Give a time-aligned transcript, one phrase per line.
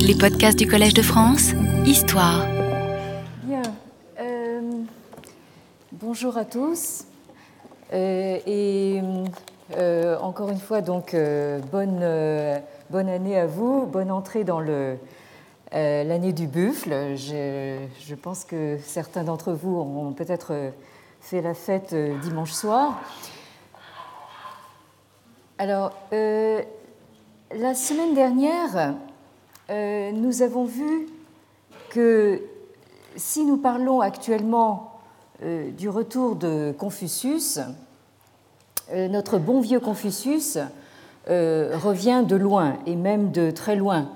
[0.00, 1.52] Les podcasts du Collège de France,
[1.84, 2.46] Histoire.
[3.42, 3.62] Bien.
[4.20, 4.60] Euh,
[5.92, 7.04] bonjour à tous.
[7.92, 9.00] Euh, et
[9.76, 11.14] euh, encore une fois, donc,
[11.70, 12.06] bonne,
[12.90, 14.60] bonne année à vous, bonne entrée dans
[15.72, 17.16] l'année du buffle.
[17.16, 20.72] Je, je, pense que certains d'entre vous ont peut-être
[21.20, 23.00] fait la fête dimanche soir.
[25.58, 28.94] Alors, la semaine dernière,
[29.70, 31.06] euh, nous avons vu
[31.88, 32.42] que
[33.16, 34.92] si nous parlons actuellement
[35.42, 37.60] euh, du retour de Confucius,
[38.92, 40.58] euh, notre bon vieux Confucius
[41.26, 44.10] revient de loin et même de très loin,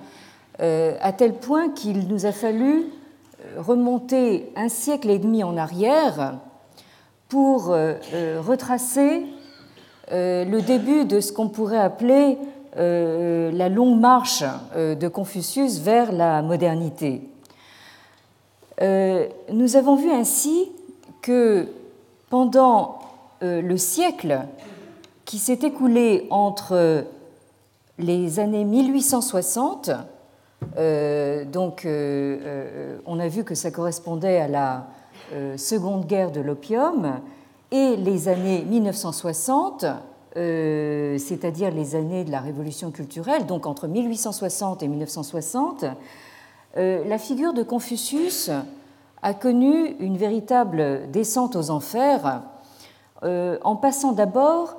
[0.58, 2.84] à tel point qu'il nous a fallu
[3.56, 6.38] remonter un siècle et demi en arrière
[7.30, 9.24] pour retracer
[10.10, 12.36] le début de ce qu'on pourrait appeler
[12.76, 14.44] la longue marche
[14.76, 17.22] euh, de Confucius vers la modernité.
[18.80, 20.70] Euh, nous avons vu ainsi
[21.22, 21.68] que
[22.30, 22.98] pendant
[23.40, 24.40] le siècle
[25.24, 27.04] qui s'est écoulé entre
[27.98, 29.90] les années 1860,
[31.52, 34.86] donc on a vu que ça correspondait à la
[35.56, 37.20] Seconde Guerre de l'opium,
[37.70, 39.84] et les années 1960,
[40.36, 45.86] euh, c'est-à-dire les années de la révolution culturelle, donc entre 1860 et 1960,
[46.76, 48.50] euh, la figure de Confucius
[49.22, 52.42] a connu une véritable descente aux enfers,
[53.24, 54.76] euh, en passant d'abord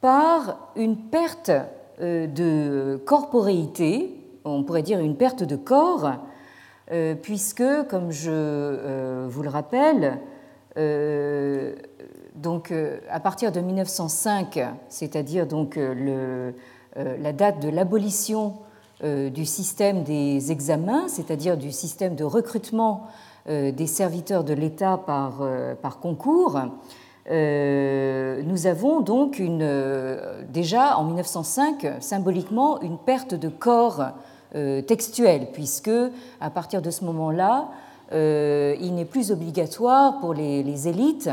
[0.00, 1.52] par une perte
[2.00, 6.12] de corporéité, on pourrait dire une perte de corps,
[7.22, 10.20] puisque, comme je vous le rappelle,
[12.42, 16.52] donc, euh, à partir de 1905, c'est-à-dire donc euh,
[16.96, 18.54] euh, la date de l'abolition
[19.00, 23.06] du système des examens, c'est-à-dire du système de recrutement
[23.46, 26.58] des serviteurs de l'État par, concours,
[27.30, 29.40] nous avons donc
[30.52, 34.02] déjà en 1905 symboliquement une perte de corps
[34.88, 35.92] textuel, puisque
[36.40, 37.68] à partir de ce moment-là,
[38.10, 41.30] il n'est plus obligatoire pour les élites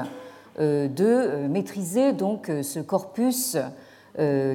[0.60, 3.58] de euh, maîtriser donc euh, ce corpus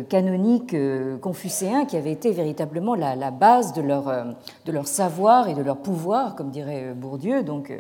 [0.09, 0.75] canonique
[1.21, 6.49] confucéen qui avait été véritablement la, base de leur, savoir et de leur pouvoir, comme
[6.49, 7.71] dirait Bourdieu, donc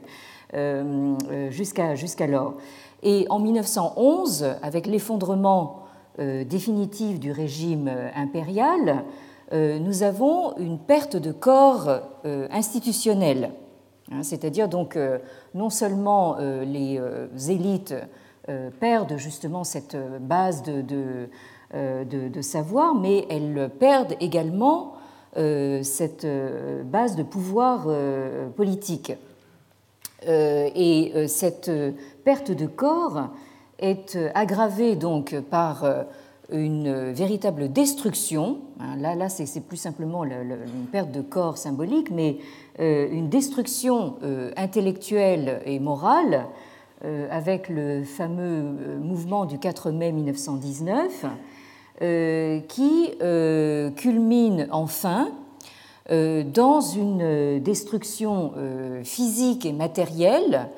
[1.48, 2.56] jusqu'alors.
[3.03, 5.84] Et en 1911, avec l'effondrement
[6.19, 9.06] définitif du régime impérial,
[9.50, 11.88] nous avons une perte de corps
[12.50, 13.52] institutionnel
[14.22, 15.19] c'est-à-dire donc euh,
[15.54, 17.94] non seulement euh, les euh, élites
[18.81, 21.28] perdent justement cette base de,
[22.41, 24.94] savoir, mais elles perdent également
[25.37, 26.26] cette
[26.87, 27.87] base de pouvoir
[28.56, 29.12] politique.
[30.26, 31.70] Et cette
[32.25, 33.28] perte de corps
[33.78, 35.84] est aggravée donc par
[36.50, 38.59] une véritable destruction.
[38.81, 42.38] Hein, là, là c'est plus simplement une perte de corps symbolique, mais
[42.81, 46.47] une destruction euh, intellectuelle et morale
[47.05, 48.63] euh, avec le fameux
[49.01, 51.27] mouvement du 4 mai 1919
[52.69, 53.11] qui
[53.97, 55.29] culmine enfin
[56.09, 58.55] dans une destruction
[59.05, 60.71] physique et matérielle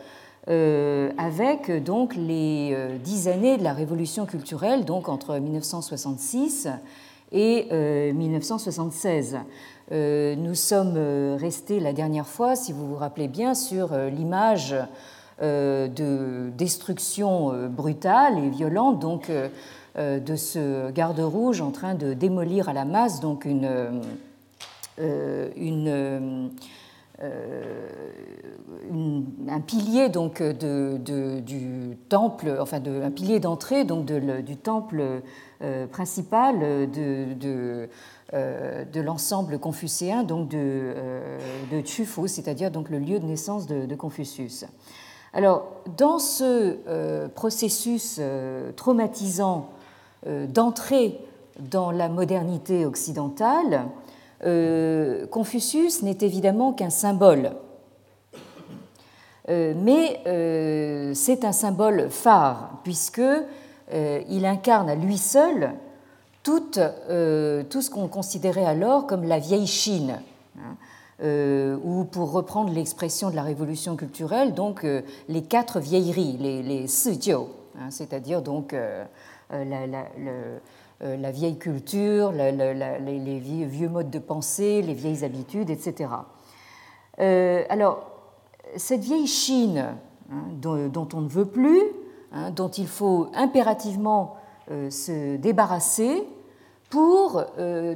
[0.48, 6.68] avec donc les dix années de la révolution culturelle, donc entre 1966
[7.30, 9.38] et 1976.
[9.92, 14.08] Euh, nous sommes euh, restés la dernière fois, si vous vous rappelez bien, sur euh,
[14.08, 14.74] l'image
[15.40, 19.28] de destruction brutale et violente donc,
[19.96, 23.66] de ce garde rouge en train de démolir à la masse donc une,
[29.48, 35.22] un pilier donc de, du temple, enfin de, un pilier d'entrée donc du temple
[35.90, 37.88] principal de,
[38.32, 41.38] de l'ensemble confucéen, donc de, euh,
[41.70, 41.82] de
[42.26, 44.64] c'est-à-dire donc le lieu de naissance de, Confucius.
[45.34, 45.66] Alors,
[45.98, 48.20] dans ce euh, processus
[48.76, 49.68] traumatisant
[50.26, 51.18] d'entrée
[51.58, 53.88] dans la modernité occidentale,
[55.30, 57.52] Confucius n'est évidemment qu'un symbole.
[59.48, 65.74] mais c'est un symbole phare, puisqu'il incarne à lui seul
[66.48, 70.20] euh, tout ce qu'on considérait alors comme la vieille Chine,
[70.58, 70.76] hein,
[71.22, 76.62] euh, ou pour reprendre l'expression de la révolution culturelle, donc euh, les quatre vieilleries, les,
[76.62, 78.74] les hein, c'est-à-dire donc
[81.00, 86.10] la vieille culture, les, vieux modes de pensée, les vieilles habitudes, etc.
[87.18, 88.08] alors,
[88.76, 89.94] cette vieille Chine
[90.30, 91.82] hein, dont, on ne veut plus,
[92.56, 94.36] dont il faut impérativement
[94.68, 96.24] se débarrasser,
[96.90, 97.44] pour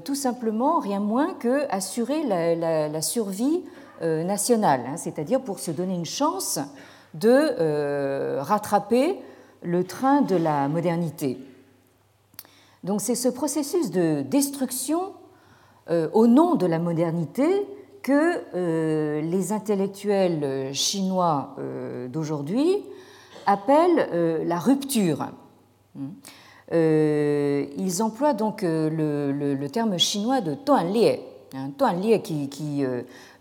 [0.04, 3.62] tout simplement rien moins que assurer la, survie
[4.00, 6.60] nationale, hein, c'est-à-dire pour se donner une chance
[7.18, 9.16] de euh, rattraper
[9.62, 11.38] le train de la modernité.
[12.84, 15.12] Donc c'est ce processus de destruction
[15.90, 17.66] euh, au nom de la modernité
[18.02, 21.56] que euh, les intellectuels chinois
[22.08, 22.76] d'aujourd'hui
[23.46, 25.26] appellent la rupture.
[26.72, 32.84] Ils emploient donc le, terme chinois de Tuanlie, qui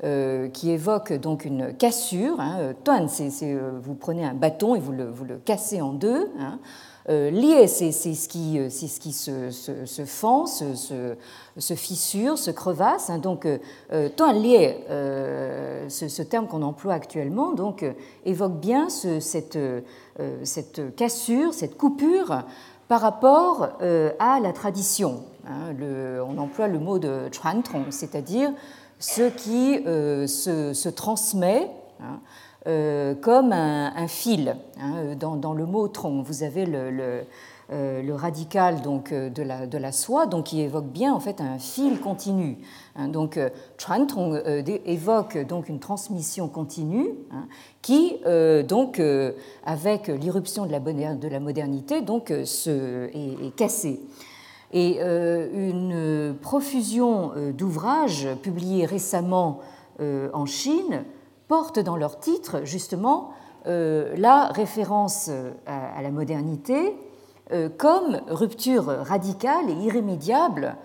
[0.04, 2.40] euh, qui évoque donc une cassure.
[2.40, 2.58] Hein.
[2.60, 6.30] Euh, Tuan, c'est euh, vous prenez un bâton et vous le, cassez en deux.
[6.38, 6.60] Hein.
[7.08, 13.10] lié, c'est ce qui, se, fend, se, fissure, se crevasse.
[13.10, 13.20] Hein.
[13.20, 13.48] Donc,
[14.18, 14.78] Tuan lié,
[15.88, 17.86] ce, terme qu'on emploie actuellement, donc,
[18.26, 19.58] évoque bien cette
[20.98, 22.44] cassure, cette coupure
[22.88, 23.70] par rapport
[24.20, 25.24] à la tradition.
[25.78, 28.52] Le, on emploie le mot de chuantong, c'est-à-dire
[29.00, 31.70] ce qui euh, se, transmet
[32.02, 32.20] hein,
[32.68, 34.56] euh, comme un, fil.
[34.80, 37.24] Hein, dans, le mot tronc, vous avez le,
[37.72, 41.58] euh, radical donc, de, la, de la soie, donc qui évoque bien en fait un
[41.60, 42.58] fil continu.
[42.96, 43.08] Hein.
[43.08, 43.40] donc,
[43.78, 44.08] Chuan
[44.86, 47.10] évoque donc une transmission continue
[47.82, 48.18] qui,
[48.68, 49.02] donc,
[49.66, 54.02] avec l'irruption de la, de la modernité, donc, se, est, cassée.
[54.76, 59.60] Et euh, une profusion euh, d'ouvrages publiés récemment
[60.02, 61.06] euh, en Chine
[61.48, 63.32] portent dans leur titre justement
[63.68, 65.32] la référence
[65.66, 66.94] à la modernité
[67.78, 70.76] comme rupture radicale et irrémédiable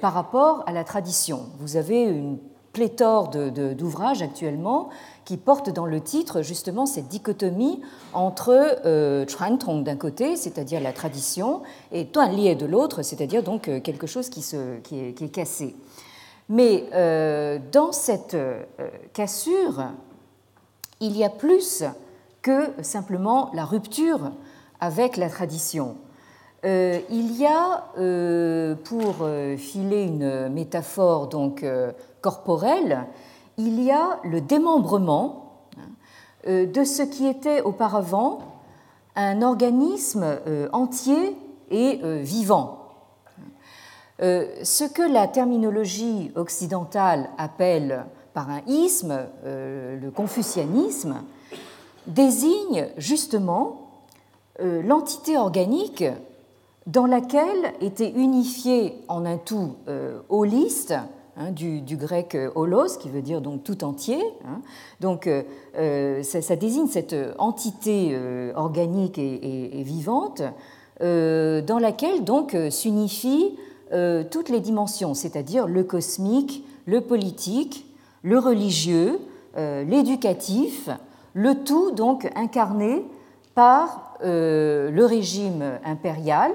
[0.00, 1.46] par rapport à la tradition.
[1.58, 2.38] Vous avez une
[2.72, 4.88] pléthore d'ouvrages actuellement
[5.24, 7.80] qui porte dans le titre justement cette dichotomie
[8.12, 9.24] entre euh,
[9.82, 11.62] d'un côté, c'est-à-dire la tradition,
[11.92, 14.40] et Tuanlie de l'autre, c'est-à-dire donc euh, quelque chose qui,
[14.96, 15.76] est, cassé.
[16.48, 18.62] Mais euh, dans cette euh,
[19.12, 19.90] cassure,
[21.00, 21.84] il y a plus
[22.42, 24.32] que simplement la rupture
[24.82, 25.96] avec la tradition.
[26.64, 27.84] il y a,
[28.84, 29.26] pour
[29.56, 31.64] filer une métaphore donc
[32.20, 33.06] corporelle,
[33.58, 35.42] il y a le démembrement
[36.46, 38.40] euh, de ce qui était auparavant
[39.14, 41.36] un organisme euh, entier
[41.70, 42.78] et euh, vivant.
[44.20, 51.24] Ce que la terminologie occidentale appelle par un isme, le confucianisme,
[52.06, 53.81] désigne justement
[54.60, 56.04] l'entité organique
[56.86, 59.76] dans laquelle était unifié en un tout
[60.28, 60.94] holiste
[61.34, 64.22] Hein, du, grec euh, holos, qui veut dire donc tout entier.
[64.44, 64.60] Hein.
[65.00, 65.42] Donc euh,
[65.78, 68.18] euh, ça, désigne cette entité
[68.54, 70.42] organique et, vivante
[71.00, 73.56] dans laquelle donc s'unifient
[74.30, 77.86] toutes les dimensions, c'est-à-dire le cosmique, le politique,
[78.22, 79.18] le religieux,
[79.56, 80.90] l'éducatif,
[81.34, 83.04] le tout donc incarné
[83.56, 86.52] par le régime impérial,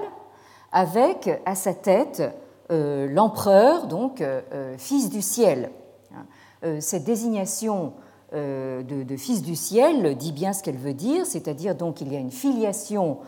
[0.72, 2.22] avec à sa tête
[2.70, 5.70] euh, l'empereur, donc euh, euh, fils du ciel.
[6.80, 7.92] Cette désignation
[8.32, 12.18] de, fils du ciel dit bien ce qu'elle veut dire, c'est-à-dire donc il y a
[12.18, 13.18] une filiation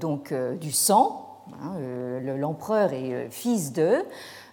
[0.00, 1.42] donc du sang.
[1.60, 1.74] Hein,
[2.38, 4.02] l'empereur est fils d'eux,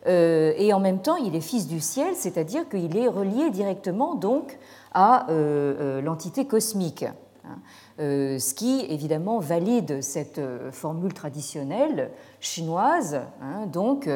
[0.05, 4.59] et en même temps il est fils du ciel, c'est-à-dire qu'il est relié directement donc
[4.93, 7.05] à l'entité cosmique.
[7.45, 7.55] Hein.
[7.99, 12.09] Euh, ce qui évidemment valide cette euh, formule traditionnelle
[12.39, 14.09] chinoise, hein, donc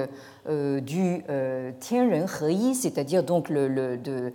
[0.47, 1.23] euh, du
[1.79, 4.31] Tianren He, c'est-à-dire donc de,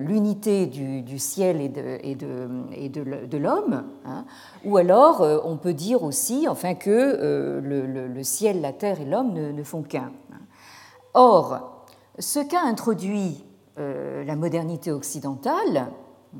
[0.00, 4.24] l'unité du, ciel et de, l'homme, hein.
[4.64, 9.62] ou alors on peut dire aussi enfin, que le, ciel, la terre et l'homme ne,
[9.62, 10.10] font qu'un.
[10.32, 10.40] Hein.
[11.14, 11.84] Or,
[12.18, 13.44] ce qu'a introduit
[13.76, 15.90] la modernité occidentale,
[16.34, 16.38] euh,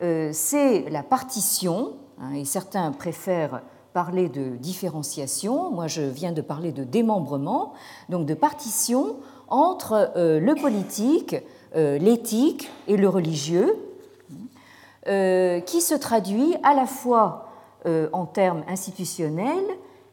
[0.00, 6.72] c'est la partition, hein, et certains préfèrent parler de différenciation, moi je viens de parler
[6.72, 7.74] de démembrement,
[8.08, 9.16] donc de partition
[9.48, 11.36] entre euh, le politique,
[11.76, 13.76] euh, l'éthique et le religieux,
[15.06, 17.48] qui se traduit à la fois
[18.14, 19.66] en termes institutionnels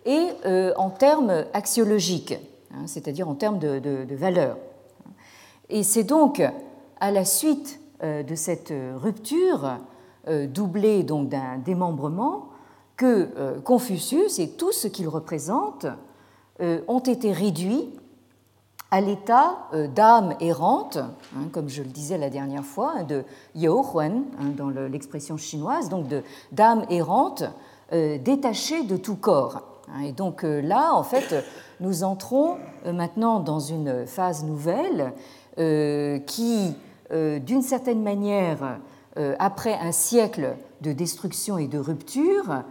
[0.05, 0.27] et
[0.75, 2.38] en termes axiologiques,
[2.73, 4.57] hein, c'est-à-dire en termes de, valeurs.
[5.69, 6.43] Et c'est donc
[7.00, 9.77] à la suite euh, de cette rupture,
[10.27, 12.50] euh, doublée donc d'un démembrement,
[12.96, 15.88] que euh, Confucius et tout ce qu'il représente
[16.88, 17.89] ont été réduits
[18.91, 23.24] à l'état d'âme errante, hein, comme je le disais la dernière fois, de
[23.55, 26.05] Yao Huan hein, dans l'expression chinoise, donc
[26.51, 27.46] d'âme errante
[27.91, 29.63] détachée de tout corps.
[29.88, 30.01] Hein.
[30.01, 31.43] Et donc là, en fait,
[31.79, 35.13] nous entrons maintenant dans une phase nouvelle
[35.58, 36.75] qui,
[37.11, 38.79] d'une certaine manière,
[39.39, 42.63] après un siècle de destruction et de rupture,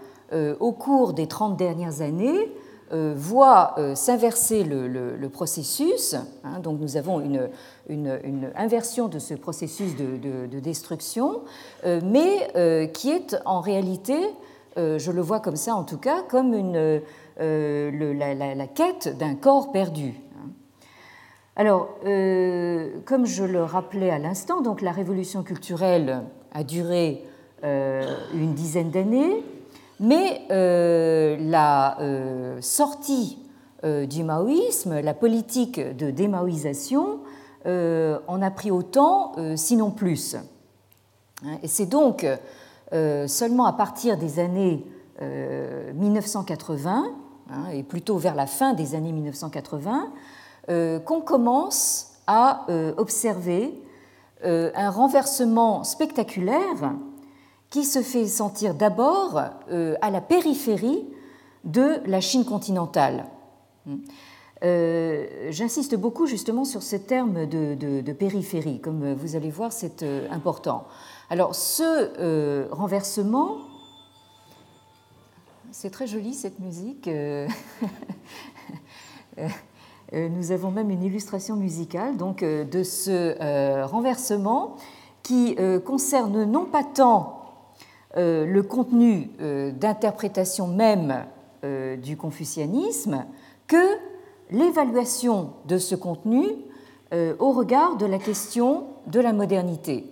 [0.60, 2.48] au cours des 30 dernières années,
[2.92, 6.16] euh, voit euh, s'inverser le, processus.
[6.42, 11.42] Hein, donc nous avons une, inversion de ce processus de, destruction,
[11.86, 14.18] euh, mais qui est en réalité,
[14.76, 17.00] je le vois comme ça en tout cas, comme une,
[17.38, 20.14] la, quête d'un corps perdu.
[21.60, 21.88] Alors,
[23.04, 27.22] comme je le rappelais à l'instant, donc la révolution culturelle a duré
[27.62, 29.44] une dizaine d'années.
[30.00, 33.38] Mais euh, la euh, sortie
[33.84, 37.20] euh, du maoïsme, la politique de démaoïsation,
[37.66, 40.34] en a pris autant, sinon plus.
[41.62, 42.26] Et c'est donc
[43.26, 44.82] seulement à partir des années
[45.20, 47.04] 1980,
[47.50, 50.08] hein, et plutôt vers la fin des années 1980,
[50.68, 53.74] qu'on commence à observer
[54.44, 56.94] un renversement spectaculaire
[57.70, 59.40] qui se fait sentir d'abord
[59.70, 61.06] euh, à la périphérie
[61.64, 63.26] de la Chine continentale.
[64.62, 68.80] Euh, j'insiste beaucoup justement sur ce terme de, périphérie.
[68.80, 70.86] Comme vous allez voir, c'est euh, important.
[71.30, 73.58] Alors, ce renversement,
[75.70, 77.08] c'est très joli cette musique.
[80.12, 84.76] Nous avons même une illustration musicale donc, de ce renversement
[85.22, 87.40] qui concerne non pas tant
[88.16, 91.26] euh, le contenu euh, d'interprétation même
[91.62, 93.24] euh, du confucianisme
[93.68, 93.86] que
[94.50, 96.44] l'évaluation de ce contenu
[97.40, 100.08] au regard de la question de la modernité.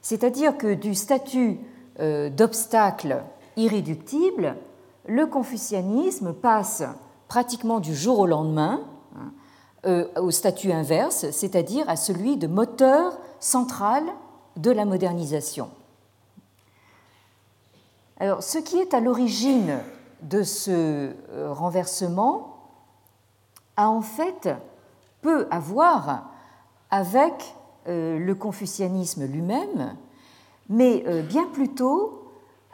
[0.00, 1.58] C'est-à-dire que du statut
[1.98, 3.22] d'obstacle
[3.58, 4.56] irréductible,
[5.06, 6.82] le confucianisme passe
[7.28, 8.80] pratiquement du jour au lendemain
[9.84, 14.02] au statut inverse, c'est-à-dire à celui de moteur central
[14.56, 15.70] de la modernisation.
[18.20, 19.78] Alors, ce qui est à l'origine
[20.22, 22.56] de ce euh, renversement
[23.76, 24.48] a en fait
[25.22, 26.30] peu à voir
[26.90, 27.54] avec
[27.86, 29.96] euh, le confucianisme lui-même,
[30.68, 32.24] mais euh, bien plutôt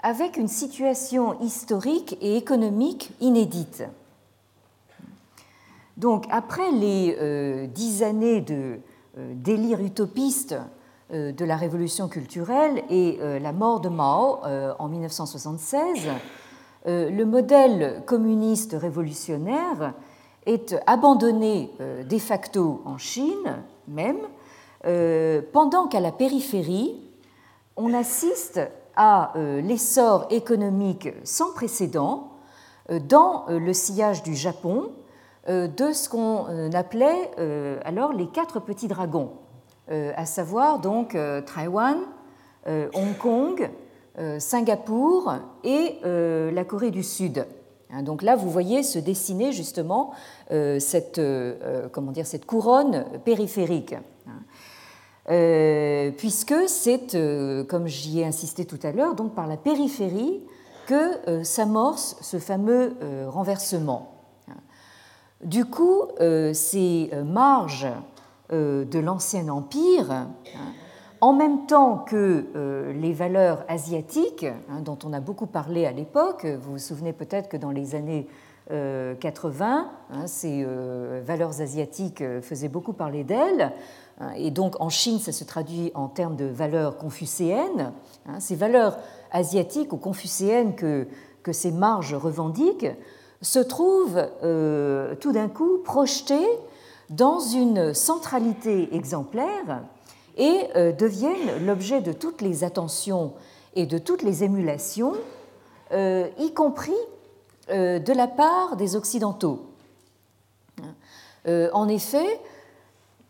[0.02, 3.84] avec une situation historique et économique inédite.
[5.96, 8.80] Donc, après les dix années de
[9.16, 10.56] délire utopiste
[11.12, 16.08] euh, de la révolution culturelle et euh, la mort de Mao euh, en 1976,
[16.86, 19.94] le modèle communiste révolutionnaire
[20.44, 24.18] est abandonné de facto en Chine même,
[25.54, 27.00] pendant qu'à la périphérie,
[27.76, 28.60] on assiste
[28.96, 29.32] à
[29.62, 32.32] l'essor économique sans précédent
[33.08, 34.90] dans le sillage du Japon
[35.48, 37.30] de ce qu'on appelait
[37.84, 39.32] alors les quatre petits dragons.
[39.90, 41.98] Euh, à savoir donc euh, Taïwan,
[42.66, 43.70] euh, Hong Kong,
[44.38, 45.34] Singapour
[45.64, 47.44] et la Corée du Sud.
[47.90, 50.12] Hein, donc là, vous voyez se dessiner justement
[50.78, 51.20] cette,
[51.90, 53.96] comment dire, cette couronne périphérique.
[54.28, 56.12] Hein.
[56.16, 57.18] puisque c'est,
[57.68, 60.44] comme j'y ai insisté tout à l'heure, donc par la périphérie
[60.86, 62.94] que s'amorce ce fameux
[63.26, 64.13] renversement.
[65.44, 66.08] Du coup,
[66.52, 67.86] ces marges
[68.52, 70.28] euh, de l'ancien empire, hein,
[71.22, 75.92] en même temps que euh, les valeurs asiatiques, hein, dont on a beaucoup parlé à
[75.92, 78.28] l'époque, vous vous souvenez peut-être que dans les années
[78.68, 80.66] 80, euh, hein, ces
[81.24, 83.72] valeurs asiatiques faisaient beaucoup parler d'elles,
[84.36, 87.92] et donc en Chine, ça se traduit en termes de valeurs confucéennes.
[88.40, 88.98] Ces valeurs
[89.32, 92.90] asiatiques ou confucéennes que ces marges revendiquent
[93.44, 94.26] se trouvent
[95.20, 96.48] tout d'un coup projetées
[97.10, 99.82] dans une centralité exemplaire
[100.36, 103.32] et euh, deviennent l'objet de toutes les attentions
[103.74, 105.12] et de toutes les émulations,
[105.92, 106.92] euh, y compris
[107.70, 109.66] euh, de la part des Occidentaux.
[111.46, 112.40] En effet,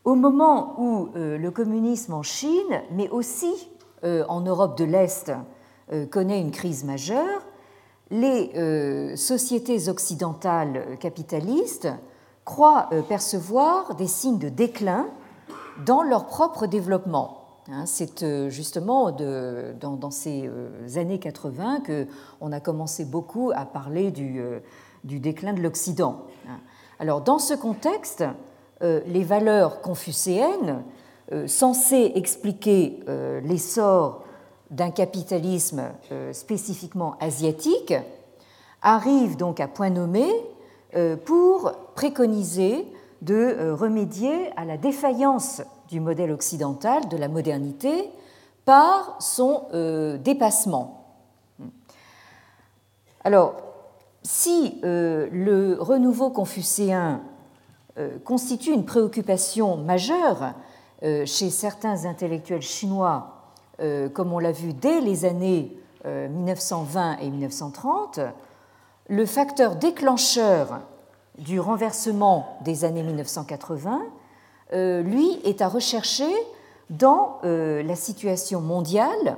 [0.05, 3.69] au moment où le communisme en Chine, mais aussi
[4.05, 5.33] en Europe de l'Est,
[6.13, 7.43] connaît une crise majeure,
[8.15, 11.89] les sociétés occidentales capitalistes
[12.45, 15.07] croient euh, percevoir des signes de déclin
[15.85, 17.41] dans leur propre développement.
[17.71, 21.83] Hein, c'est euh, justement dans, ces euh, années 80
[22.39, 24.41] qu'on a commencé beaucoup à parler du,
[25.05, 26.23] déclin de l'Occident.
[26.49, 26.59] Hein.
[26.99, 28.25] Alors, dans ce contexte,
[28.81, 30.85] les valeurs confucéennes,
[31.47, 33.01] censées expliquer
[33.43, 34.24] l'essor
[34.71, 35.83] d'un capitalisme
[36.33, 37.95] spécifiquement asiatique,
[38.83, 40.27] arrivent donc à point nommé
[41.25, 42.87] pour préconiser
[43.23, 48.11] de remédier à la défaillance du modèle occidental de la modernité
[48.65, 51.05] par son euh, dépassement.
[53.23, 53.55] Alors,
[54.23, 57.23] si euh, le renouveau confucéen
[57.99, 60.55] euh, constitue une préoccupation majeure
[61.27, 63.44] chez certains intellectuels chinois,
[63.79, 68.21] comme on l'a vu dès les années 1920 et 1930,
[69.09, 70.81] le facteur déclencheur
[71.39, 74.03] du renversement des années 1980,
[75.03, 76.31] lui, est à rechercher
[76.91, 79.37] dans euh, la situation mondiale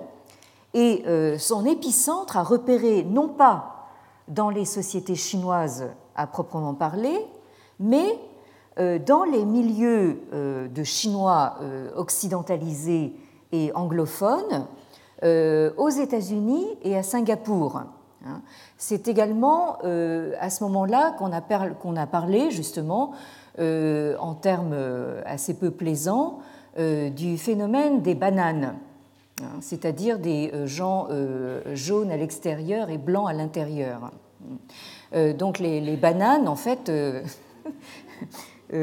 [0.75, 3.89] et euh, son épicentre a repéré non pas
[4.29, 7.17] dans les sociétés chinoises à proprement parler,
[7.79, 8.19] mais
[8.79, 11.59] euh, dans les milieux de Chinois
[11.95, 13.15] occidentalisés
[13.65, 14.67] et anglophones
[15.23, 17.83] aux États-Unis et à Singapour.
[18.25, 18.43] Hein.
[18.77, 23.13] C'est également à ce moment-là qu'on a, parlé justement
[23.59, 24.77] en termes
[25.25, 26.41] assez peu plaisants
[26.79, 28.75] euh, du phénomène des bananes,
[29.41, 34.11] hein, c'est-à-dire des euh, gens euh, jaunes à l'extérieur et blancs à l'intérieur.
[35.39, 36.93] Donc les, bananes, en fait,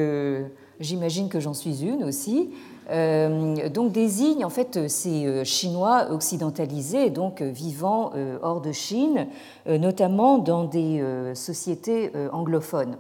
[0.80, 2.50] j'imagine que j'en suis une aussi,
[2.90, 8.12] donc désignent en fait ces Chinois occidentalisés, donc vivant
[8.42, 9.28] hors de Chine,
[9.66, 12.98] notamment dans des sociétés anglophones.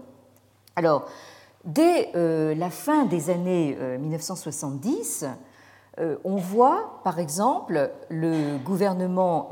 [0.75, 1.05] Alors,
[1.63, 5.27] Dès euh, la fin des années 1970, euh,
[6.03, 9.49] euh, on voit par exemple le gouvernement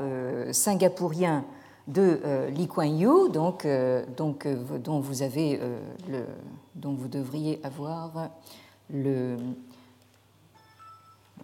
[0.50, 1.44] singapourien
[1.88, 2.20] de
[2.50, 3.66] Lee Kuan Yew, donc,
[4.16, 4.34] dont
[6.94, 8.30] vous devriez avoir
[8.90, 9.36] le,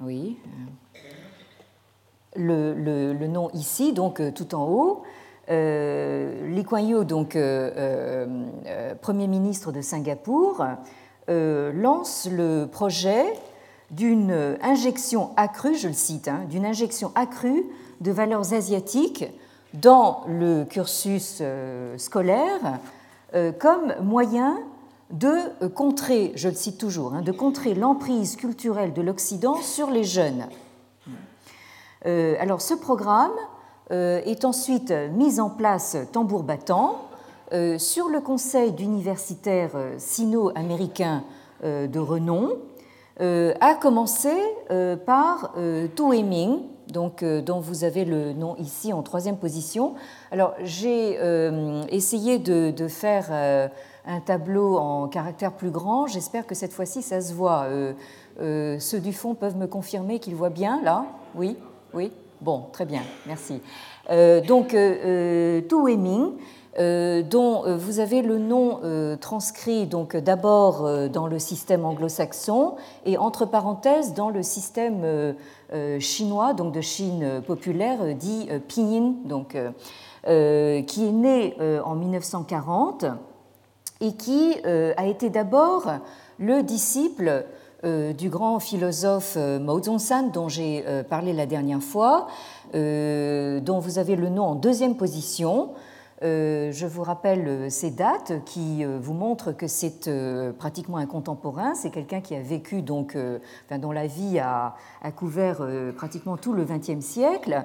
[0.01, 0.39] oui,
[2.37, 5.03] le, le nom ici, donc tout en haut.
[5.51, 7.71] Euh, Lee Kuan Yew, donc euh,
[8.67, 10.65] euh, Premier ministre de Singapour,
[11.29, 13.25] lance le projet
[13.91, 17.65] d'une injection accrue, je le cite, hein, d'une injection accrue
[18.01, 19.27] de valeurs asiatiques
[19.75, 21.43] dans le cursus
[21.97, 22.79] scolaire
[23.59, 24.59] comme moyen
[25.11, 30.05] de contrer, je le cite toujours, hein, de contrer l'emprise culturelle de l'Occident sur les
[30.05, 30.47] jeunes.
[32.05, 33.33] alors ce programme
[33.91, 37.07] euh, est ensuite mise en place tambour battant
[37.55, 41.25] euh, sur le conseil d'universitaires euh, sino-américains
[41.65, 42.53] de renom,
[43.19, 44.31] a commencé
[45.05, 45.53] par
[45.97, 49.95] Tu Ming, donc, dont vous avez le nom ici en troisième position.
[50.31, 51.19] Alors j'ai
[51.91, 53.71] essayé de faire
[54.09, 56.09] un tableau en caractère plus grand.
[56.09, 57.67] J'espère que cette fois-ci ça se voit.
[58.39, 61.05] ceux du fond peuvent me confirmer qu'ils voient bien là
[61.37, 61.57] Oui
[61.95, 63.61] Oui Bon, très bien, merci.
[64.11, 66.35] Euh, donc, euh, euh Tu Weiming,
[66.79, 68.81] euh, dont vous avez le nom
[69.21, 75.35] transcrit donc d'abord dans le système anglo-saxon et entre parenthèses dans le système
[75.99, 79.57] chinois, donc de Chine populaire, dit Pinyin, donc,
[80.25, 83.07] qui est né en 1940
[84.01, 85.91] et qui a été d'abord
[86.39, 87.45] le disciple
[87.85, 92.27] euh, du grand philosophe euh, Mao Zedong, dont j'ai euh, parlé la dernière fois,
[92.75, 95.71] dont vous avez le nom en deuxième position.
[96.21, 100.11] Je vous rappelle ces dates qui vous montrent que c'est
[100.59, 101.75] pratiquement un contemporain.
[101.75, 103.17] C'est quelqu'un qui a vécu donc,
[103.71, 104.75] dont la vie a,
[105.17, 107.65] couvert pratiquement tout le XXe siècle.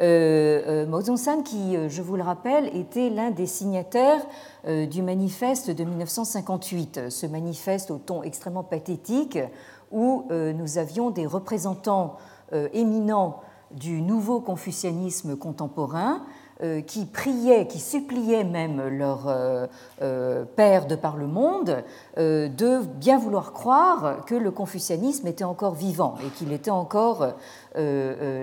[0.00, 4.26] Euh, Mao Zedong, qui, je vous le rappelle, était l'un des signataires
[4.66, 9.38] du manifeste de 1958, ce manifeste au ton extrêmement pathétique
[9.94, 12.16] où euh, nous avions des représentants
[12.52, 16.20] euh, éminents du nouveau confucianisme contemporain euh,
[16.86, 19.68] qui priaient, qui suppliaient même leurs
[20.56, 21.82] pères de par le monde
[22.16, 27.34] de bien vouloir croire que le confucianisme était encore vivant et qu'il était encore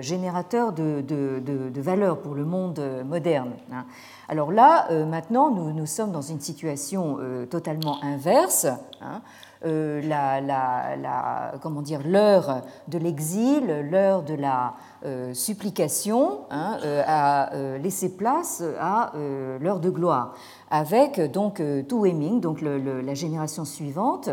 [0.00, 3.52] générateur de, valeurs pour le monde moderne.
[3.72, 3.84] Hein.
[4.28, 7.18] Alors là, maintenant, nous, nous, sommes dans une situation
[7.50, 8.66] totalement inverse.
[9.00, 9.22] Hein.
[9.64, 17.78] Euh, la, comment dire l'heure de l'exil, l'heure de la euh, supplication hein, euh, a
[17.78, 19.12] laissé place à
[19.60, 20.34] l'heure de gloire,
[20.70, 24.30] avec donc Tu Weiming, donc la génération suivante,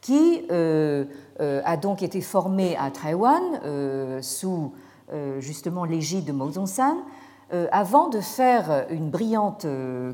[0.00, 3.42] qui a donc été formée à Taïwan
[4.22, 4.72] sous
[5.38, 6.96] justement l'égide de Mao Zedong,
[7.70, 9.66] avant de faire une brillante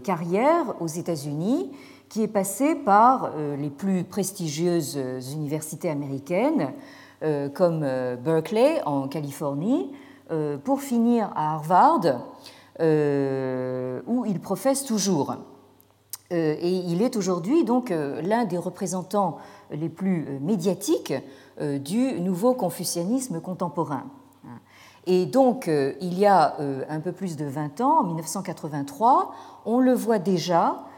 [0.04, 1.70] carrière aux États-Unis
[2.12, 4.98] qui est passé par les plus prestigieuses
[5.32, 6.74] universités américaines,
[7.54, 7.86] comme
[8.22, 9.90] Berkeley en Californie,
[10.62, 12.02] pour finir à Harvard,
[12.78, 15.36] où il professe toujours.
[16.30, 19.38] Et il est aujourd'hui donc l'un des représentants
[19.70, 21.14] les plus médiatiques
[21.58, 24.04] du nouveau confucianisme contemporain.
[25.06, 29.34] Et donc, euh, il y a euh, un peu plus de 20 ans, en 1983,
[29.64, 30.91] on le voit déjà euh,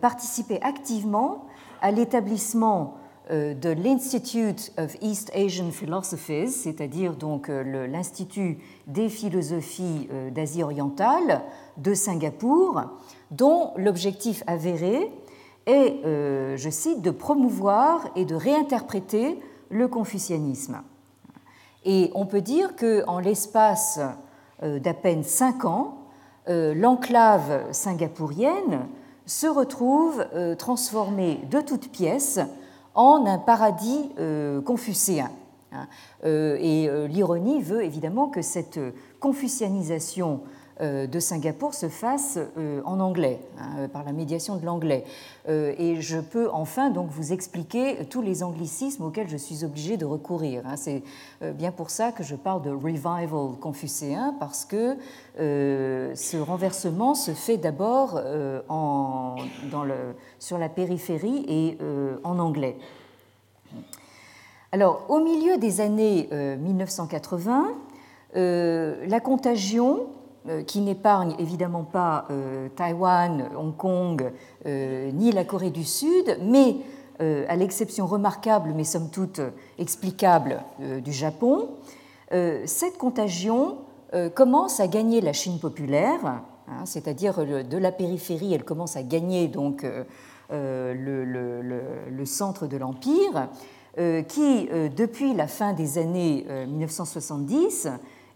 [0.00, 1.46] participer activement
[1.80, 2.96] à l'établissement
[3.30, 11.42] de l'Institute of East Asian Philosophies, c'est-à-dire donc l'Institut des philosophies d'Asie orientale
[11.76, 12.82] de Singapour,
[13.30, 15.12] dont l'objectif avéré
[15.66, 19.38] est, je cite, de promouvoir et de réinterpréter
[19.70, 20.82] le confucianisme.
[21.84, 24.00] Et on peut dire qu'en l'espace
[24.62, 25.96] euh, d'à peine cinq ans,
[26.48, 28.86] euh, l'enclave singapourienne
[29.30, 32.40] se retrouve euh, transformée de toutes pièces
[32.94, 34.10] en un paradis
[34.64, 35.30] confucéen.
[35.70, 35.86] Hein.
[36.24, 38.80] Et l'ironie veut évidemment que cette
[39.20, 40.46] confucianisation euh,
[40.80, 45.04] de Singapour se fasse euh, en anglais, hein, par la médiation de l'anglais.
[45.48, 49.96] Euh, et je peux enfin donc vous expliquer tous les anglicismes auxquels je suis obligée
[49.96, 50.62] de recourir.
[50.66, 50.76] Hein.
[50.76, 51.02] C'est
[51.54, 53.28] bien pour ça que je parle de revival
[53.60, 54.96] confucéen, parce que
[55.36, 58.20] ce renversement se fait d'abord
[60.38, 61.78] sur la périphérie et
[62.24, 62.76] en anglais.
[64.72, 67.68] Alors, au milieu des années 1980,
[68.34, 70.19] la contagion euh,
[70.66, 74.32] qui n'épargne évidemment pas euh, Taïwan, Hong Kong,
[74.66, 76.76] euh, ni la Corée du Sud, mais
[77.50, 79.42] à l'exception remarquable, mais somme toute
[79.78, 80.62] explicable,
[81.04, 81.68] du Japon,
[82.64, 83.76] cette contagion
[84.34, 86.24] commence à gagner la Chine populaire,
[86.66, 89.84] hein, c'est-à-dire de la périphérie, elle commence à gagner donc
[90.50, 93.50] le, centre de l'empire,
[94.26, 97.86] qui depuis la fin des années 1970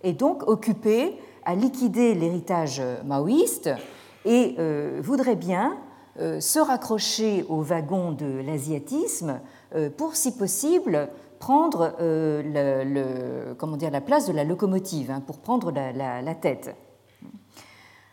[0.02, 3.70] est donc occupé à liquider l'héritage maoïste
[4.24, 5.76] et euh, voudrait bien
[6.20, 9.40] euh, se raccrocher au wagon de l'asiatisme
[9.74, 16.74] euh, pour, si possible, prendre la place de la locomotive, hein, pour prendre la, tête.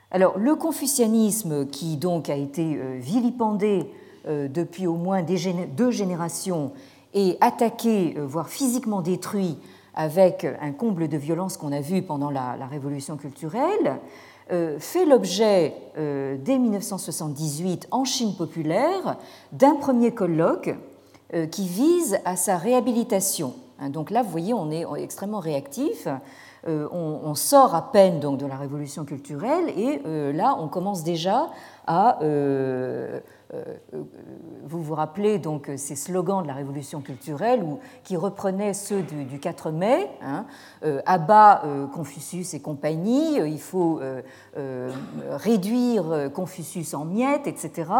[0.10, 3.89] Alors, le confucianisme, qui donc a été vilipendé
[4.28, 6.74] depuis au moins deux générations
[7.13, 9.58] et attaqué, voire physiquement détruit
[9.93, 13.99] avec un comble de violence qu'on a vu pendant la, Révolution culturelle,
[14.51, 19.17] euh, fait l'objet euh, dès 1978 en Chine populaire
[19.51, 20.75] d'un premier colloque
[21.34, 23.54] euh, qui vise à sa réhabilitation.
[23.80, 26.08] Hein, donc là, vous voyez, on est extrêmement réactif.
[26.67, 29.99] On, sort à peine donc de la révolution culturelle et
[30.32, 31.49] là, on commence déjà
[31.88, 32.19] à
[34.64, 37.66] vous vous rappelez donc ces slogans de la révolution culturelle
[38.04, 40.46] qui reprenaient ceux du, 4 mai, hein,
[40.84, 44.00] euh, abat Confucius et compagnie, il faut
[45.30, 47.92] réduire Confucius en miettes, etc.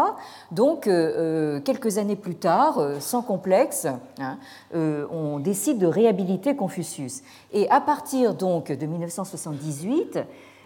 [0.50, 3.86] Donc, quelques années plus tard, sans complexe,
[4.18, 4.38] hein,
[4.74, 7.22] on décide de réhabiliter Confucius.
[7.52, 10.18] Et à partir donc de 1978,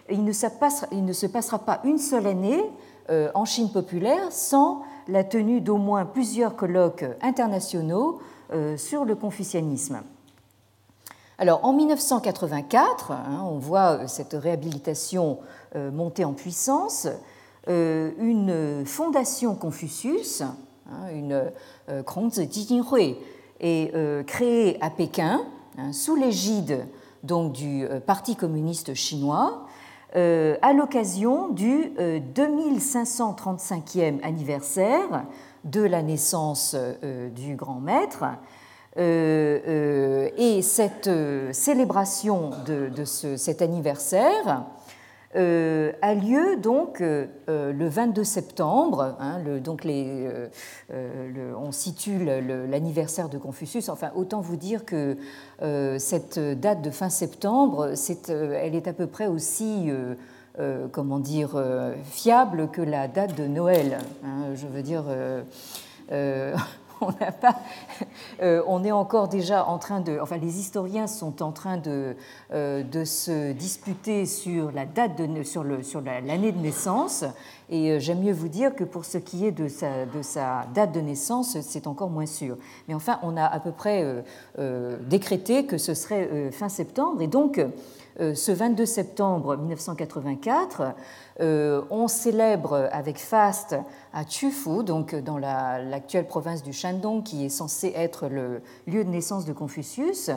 [0.09, 2.69] il ne, se passera pas une seule année euh,
[3.09, 8.19] en Chine populaire sans la tenue d'au moins plusieurs colloques internationaux
[8.53, 10.01] euh, sur le confucianisme.
[11.37, 15.39] Alors en 1984, hein, on voit euh, cette réhabilitation
[15.75, 17.07] monter en puissance,
[17.67, 21.51] une fondation Confucius, hein, une
[22.05, 23.17] Krongzi Jijinhui,
[23.59, 25.41] est créée à Pékin
[25.77, 26.87] hein, sous l'égide
[27.23, 29.66] du Parti communiste chinois euh,
[30.13, 31.91] à l'occasion du
[32.35, 35.25] 2535e euh, anniversaire
[35.63, 38.25] de la naissance euh, du grand maître.
[38.97, 41.09] et cette
[41.51, 44.65] célébration de, cet anniversaire
[45.35, 49.17] euh, a lieu donc euh, euh, le 22 septembre.
[49.19, 49.85] Hein, donc
[50.89, 53.89] on situe l'anniversaire de Confucius.
[53.89, 55.17] Enfin, autant vous dire que
[55.97, 57.93] cette date de fin septembre,
[58.29, 59.91] elle est à peu près aussi
[60.91, 61.61] comment dire,
[62.03, 63.99] fiable que la date de Noël.
[64.23, 65.03] Hein, je veux dire,
[67.01, 67.55] on n'a pas,
[68.41, 72.15] euh, on est encore déjà en train de, enfin les historiens sont en train de,
[72.53, 77.25] euh, de se disputer sur la date de, sur le, sur l'année de naissance.
[77.69, 80.65] Et euh, j'aime mieux vous dire que pour ce qui est de sa, de sa
[80.73, 82.57] date de naissance, c'est encore moins sûr.
[82.87, 84.23] Mais enfin, on a à peu près
[85.01, 87.59] décrété que ce serait fin septembre, et donc
[88.19, 90.95] ce 22 septembre 1984,
[91.39, 93.75] on célèbre avec faste
[94.13, 99.09] à Chufu, donc dans l'actuelle province du Shandong, qui est censé être le lieu de
[99.09, 100.31] naissance de Confucius,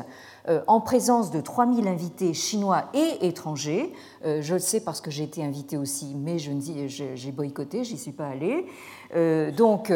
[0.67, 3.93] en présence de 3000 invités chinois et étrangers.
[4.25, 8.29] Je le sais parce que j'ai été invité aussi, mais j'ai boycotté, j'y suis pas
[8.29, 8.67] allée.
[9.57, 9.91] Donc,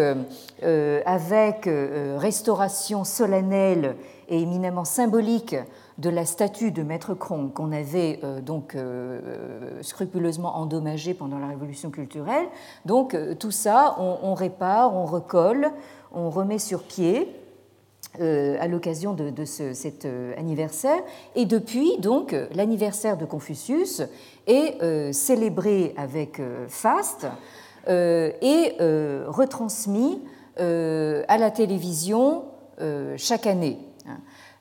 [1.04, 1.68] avec
[2.16, 3.96] restauration solennelle
[4.28, 5.54] et éminemment symbolique
[5.98, 11.46] de la statue de Maître Krong qu'on avait euh, donc euh, scrupuleusement endommagée pendant la
[11.46, 12.46] Révolution culturelle.
[12.84, 15.70] Donc euh, tout ça, on, répare, on recolle,
[16.12, 17.28] on remet sur pied.
[18.20, 20.06] à l'occasion de, cet
[20.38, 21.02] anniversaire.
[21.34, 24.02] Et depuis, donc, l'anniversaire de Confucius
[24.46, 27.26] est célébré avec faste
[27.88, 28.76] et
[29.26, 30.22] retransmis
[30.56, 32.44] à la télévision
[33.16, 33.78] chaque année.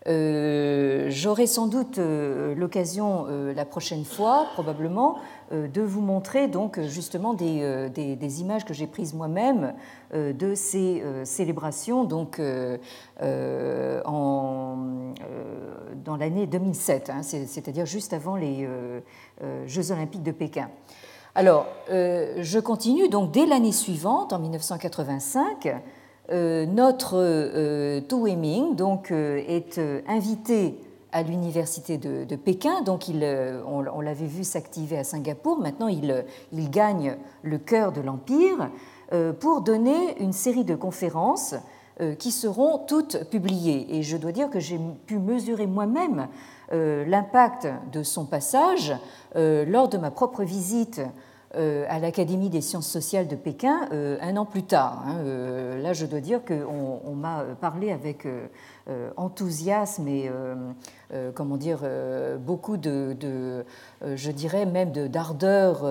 [0.08, 5.18] Euh, j'aurai sans doute euh, l'occasion euh, la prochaine fois, probablement,
[5.52, 9.76] de vous montrer donc justement des, images que j'ai prises moi-même
[10.12, 12.42] de ces célébrations donc,
[13.22, 14.78] en,
[16.04, 18.68] dans l'année 2007, hein, c'est-à-dire juste avant les
[19.68, 20.72] Jeux olympiques de Pékin.
[21.36, 25.84] Alors, je continue donc dès l'année suivante, en 1985.
[26.32, 30.80] Euh, notre euh, Tu Weiming donc, euh, est invité
[31.12, 32.82] à l'université de, Pékin.
[32.82, 33.06] Donc,
[33.68, 35.60] on, l'avait vu s'activer à Singapour.
[35.60, 38.72] Maintenant, il, il gagne le cœur de l'Empire
[39.40, 41.54] pour donner une série de conférences
[42.18, 43.96] qui seront toutes publiées.
[43.96, 46.30] Et je dois dire que j'ai pu mesurer moi-même
[46.72, 48.92] l'impact de son passage
[49.36, 51.06] lors de ma propre visite euh,
[51.56, 55.04] à l'Académie des sciences sociales de Pékin euh, un an plus tard.
[55.06, 55.18] Hein.
[55.20, 58.28] Euh, là, je dois dire qu'on on, m'a parlé avec
[59.16, 60.30] enthousiasme et
[61.36, 61.80] comment dire
[62.40, 63.66] beaucoup de,
[64.04, 65.86] je dirais même d'ardeur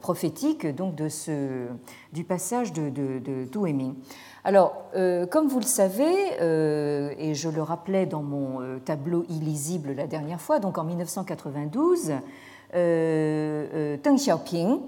[0.00, 1.66] prophétique donc de ce
[2.12, 3.46] du passage de, de, de
[4.42, 4.90] Alors,
[5.30, 10.58] comme vous le savez, et je le rappelais dans mon tableau illisible la dernière fois,
[10.58, 12.18] donc en 1992, euh, euh,
[12.72, 14.80] Deng Xiaoping,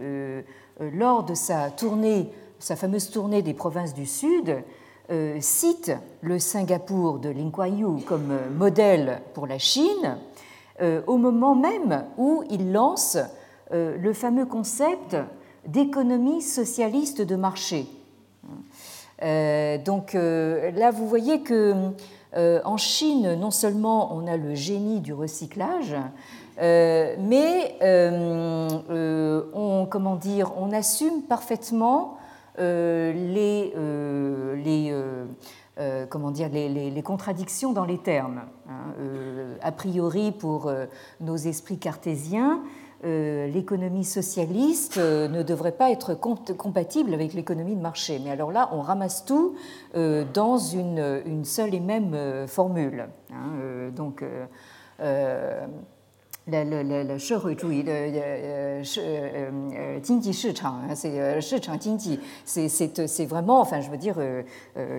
[0.00, 0.42] euh,
[0.92, 4.62] lors de sa tournée, sa fameuse tournée des provinces du Sud,
[5.40, 10.16] cite le Singapour de Lin Kuan comme modèle pour la Chine,
[11.06, 13.18] au moment même où il lance
[13.70, 15.16] le fameux concept
[15.66, 17.86] d'économie socialiste de marché.
[19.84, 21.74] donc là, vous voyez que
[22.34, 25.94] en Chine, non seulement on a le génie du recyclage,
[26.62, 32.18] euh, mais euh, euh, on, comment dire, on assume parfaitement
[32.58, 33.72] les,
[34.64, 34.94] les
[36.10, 38.42] comment dire, les, contradictions dans les termes.
[38.68, 38.94] Hein.
[39.62, 40.70] a priori, pour
[41.20, 42.62] nos esprits cartésiens,
[43.02, 48.20] l'économie socialiste ne devrait pas être compatible avec l'économie de marché.
[48.22, 49.54] Mais alors là, on ramasse tout
[49.94, 53.08] dans une, une, seule et même formule.
[53.32, 53.90] Hein.
[53.96, 54.22] donc,
[56.49, 64.15] 了了了了社会主义的呃呃是呃呃经济市场，c'est 市场经济，c'est c'est c'est vraiment enfin je veux dire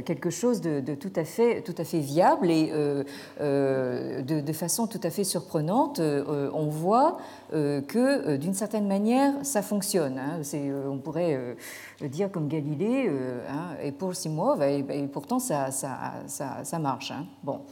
[0.04, 2.70] quelque chose de, de tout à fait tout à fait viable et
[3.40, 7.16] de, de façon tout à fait surprenante on voit
[7.50, 11.56] que d'une certaine manière ça fonctionne hein, c'est on pourrait
[12.02, 13.10] dire comme Galilée
[13.48, 17.24] hein, et pour six mois et, et pourtant ça ça ça, ça marche hein.
[17.42, 17.62] bon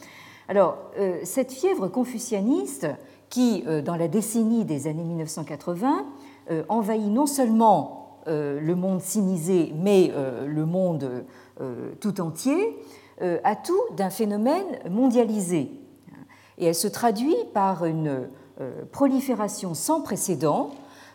[0.49, 0.79] alors
[1.25, 2.87] cette fièvre confucianiste
[3.32, 6.06] qui, euh, dans la décennie des années 1980,
[6.52, 10.12] euh, envahit non seulement euh, le monde sinisé, mais
[10.46, 11.24] le monde
[12.00, 12.78] tout entier,
[13.20, 15.72] a tout d'un phénomène mondialisé.
[16.58, 18.28] Et elle se traduit par une
[18.92, 20.72] prolifération sans précédent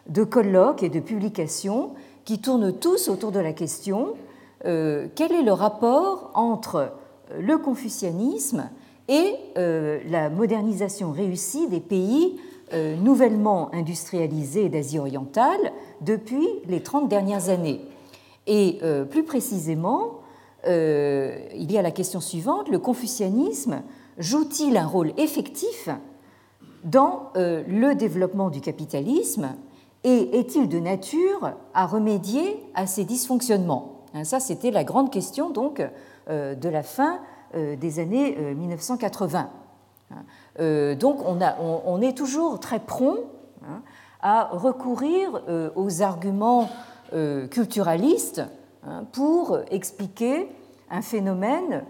[0.08, 4.14] de colloques et de publications qui tournent tous autour de la question
[4.62, 6.92] quel est le rapport entre
[7.36, 8.70] le confucianisme
[9.08, 12.40] et euh, la modernisation réussie des pays
[12.72, 17.80] euh, nouvellement industrialisés d'Asie orientale depuis les 30 dernières années.
[18.46, 20.20] Et euh, plus précisément,
[20.68, 23.82] il y a la question suivante, le confucianisme
[24.18, 25.88] joue-t-il un rôle effectif
[26.82, 29.50] dans le développement du capitalisme
[30.02, 34.06] et est-il de nature à remédier à ces dysfonctionnements?
[34.12, 35.80] Hein, Ça, c'était la grande question donc
[36.28, 37.20] de la fin
[37.54, 39.50] des années 1980.
[40.12, 40.14] Euh,
[40.60, 43.18] euh, donc on, a, on, est toujours très prompt
[43.64, 43.82] hein,
[44.20, 45.42] à recourir
[45.74, 46.68] aux arguments
[47.50, 48.42] culturalistes
[48.84, 50.48] hein, pour expliquer
[50.90, 51.84] un phénomène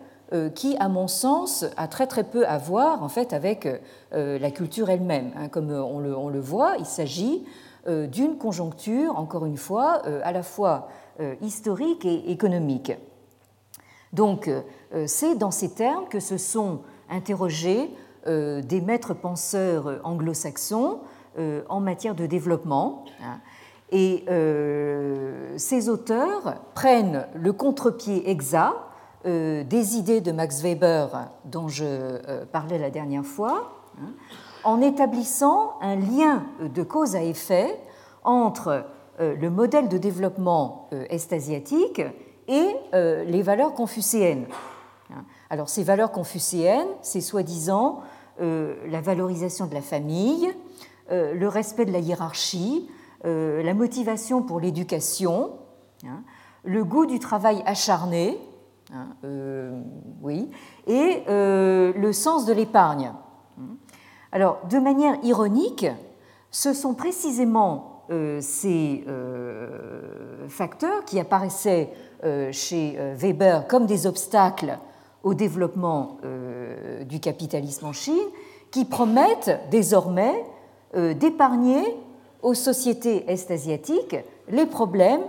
[0.56, 3.68] qui, à mon sens, a très très peu à voir en fait avec
[4.10, 5.30] la culture elle-même.
[5.36, 5.48] Hein.
[5.48, 7.44] Comme on le, on le, voit, il s'agit
[7.86, 10.88] d'une conjoncture, encore une fois, à la fois
[11.40, 12.92] historique et économique.
[14.12, 14.50] Donc,
[15.06, 17.90] c'est dans ces termes que se sont interrogés
[18.26, 21.00] des maîtres penseurs anglo-saxons
[21.68, 23.04] en matière de développement.
[23.22, 23.40] Hein.
[23.92, 28.74] Et euh, ces auteurs prennent le contre-pied exact
[29.26, 34.10] euh, des idées de Max Weber dont je euh, parlais la dernière fois, hein,
[34.64, 37.80] en établissant un lien de cause à effet
[38.24, 38.84] entre
[39.18, 42.02] le modèle de développement est-asiatique
[42.48, 44.46] et les valeurs confucéennes.
[45.46, 45.54] Hein.
[45.54, 48.00] Alors ces valeurs confucéennes, c'est soi-disant
[48.38, 50.52] la valorisation de la famille,
[51.10, 52.86] le respect de la hiérarchie,
[53.24, 55.52] euh, la motivation pour l'éducation,
[56.04, 56.22] hein,
[56.64, 58.38] le goût du travail acharné,
[58.92, 59.80] hein, euh,
[60.22, 60.50] oui,
[60.86, 63.12] et euh, le sens de l'épargne.
[64.32, 65.86] Alors, de manière ironique,
[66.50, 68.04] ce sont précisément
[68.40, 69.04] ces
[70.48, 71.90] facteurs qui apparaissaient
[72.52, 74.78] chez Weber comme des obstacles
[75.26, 76.18] au développement
[77.04, 78.14] du capitalisme en Chine
[78.70, 80.44] qui promettent désormais
[80.94, 81.82] d'épargner
[82.42, 84.16] aux sociétés est-asiatiques
[84.48, 85.22] les problèmes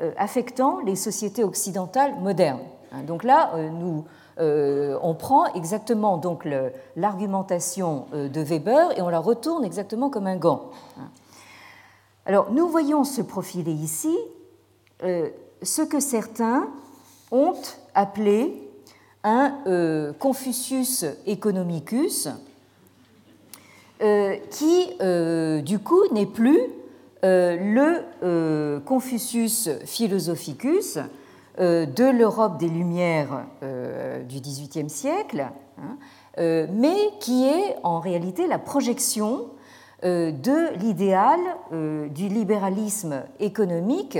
[0.00, 2.62] euh, affectant les sociétés occidentales modernes.
[2.92, 4.04] Hein, donc là, euh, nous,
[4.38, 6.48] euh, on prend exactement donc
[6.96, 10.70] l'argumentation de Weber et on la retourne exactement comme un gant.
[10.98, 11.10] Hein.
[12.24, 14.16] Alors, nous voyons se profiler ici
[15.02, 16.68] ce que certains
[17.32, 17.54] ont
[17.94, 18.70] appelé
[19.24, 22.28] un Confucius economicus,
[24.02, 26.58] euh, qui, euh, du coup, n'est plus
[27.24, 27.56] euh,
[28.20, 30.98] le Confucius philosophicus
[31.58, 33.44] de l'Europe des Lumières
[34.26, 35.46] du XVIIIe siècle,
[35.78, 35.96] hein,
[36.72, 39.48] mais qui est en réalité la projection
[40.02, 41.38] de l'idéal
[42.08, 44.18] du libéralisme économique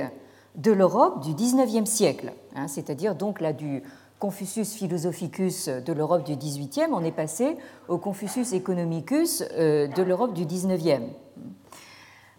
[0.56, 3.82] de l'Europe du XIXe siècle, hein, c'est-à-dire donc là du
[4.22, 7.56] Confucius philosophicus de l'Europe du XVIIIe, on est passé
[7.88, 11.10] au Confucius economicus euh, de l'Europe du XIXe.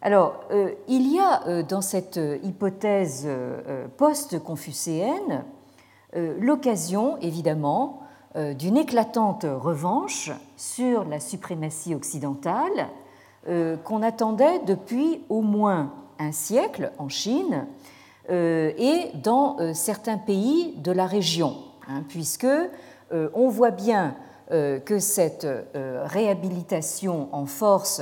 [0.02, 3.28] Alors, euh, il y a euh, dans cette hypothèse
[3.98, 5.44] post-confucéenne
[6.40, 8.04] l'occasion, évidemment,
[8.36, 12.88] d'une éclatante revanche sur la suprématie occidentale
[13.84, 17.66] qu'on attendait depuis au moins un siècle en Chine
[18.30, 21.56] et dans certains pays de la région.
[21.90, 24.16] Hein, puisque euh, on voit bien
[24.52, 28.02] euh, que cette euh, réhabilitation en force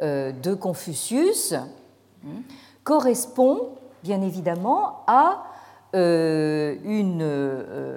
[0.00, 1.68] de Confucius hein,
[2.82, 3.68] correspond
[4.02, 5.44] bien évidemment à
[5.92, 7.24] une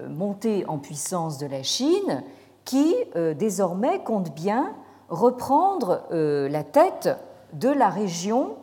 [0.10, 2.24] montée en puissance de la Chine
[2.66, 2.94] qui
[3.36, 4.76] désormais compte bien
[5.10, 7.10] reprendre la tête
[7.54, 8.58] de la région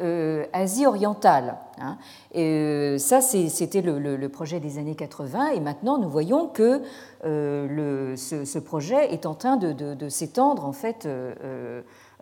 [0.00, 1.56] euh, Asie orientale.
[1.80, 1.98] Hein.
[2.32, 6.82] Et euh, ça, c'était le, projet des années 80, et maintenant nous voyons que
[7.24, 11.08] euh, ce, projet est en train de, s'étendre en fait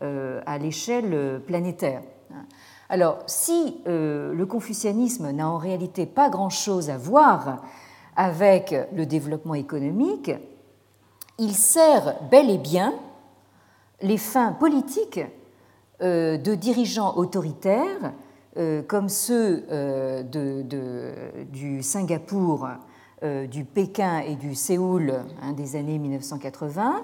[0.00, 2.02] à l'échelle planétaire.
[2.32, 2.44] Hein.
[2.88, 7.62] Alors, si le confucianisme n'a en réalité pas grand-chose à voir
[8.16, 10.30] avec le développement économique,
[11.38, 12.94] il sert bel et bien
[14.00, 15.20] les fins politiques
[16.00, 18.12] de dirigeants autoritaires
[18.58, 22.68] euh, comme ceux euh, du Singapour,
[23.50, 27.02] du Pékin et du Séoul hein, des années 1980,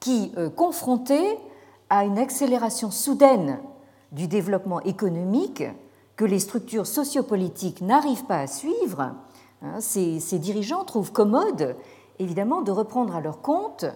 [0.00, 1.38] qui, confrontés
[1.88, 3.60] à une accélération soudaine
[4.10, 5.62] du développement économique
[6.16, 9.14] que les structures sociopolitiques n'arrivent pas à suivre,
[9.62, 11.76] hein, ces, dirigeants trouvent commode,
[12.18, 13.86] évidemment, de reprendre à leur compte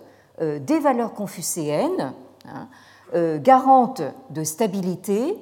[0.40, 2.14] des valeurs confucéennes,
[2.46, 2.64] hein, euh,
[3.14, 5.38] garante de stabilité,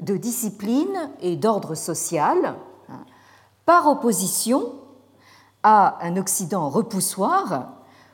[0.00, 2.54] de discipline et d'ordre social,
[2.88, 3.04] hein,
[3.66, 4.72] par opposition
[5.62, 7.72] à un Occident repoussoir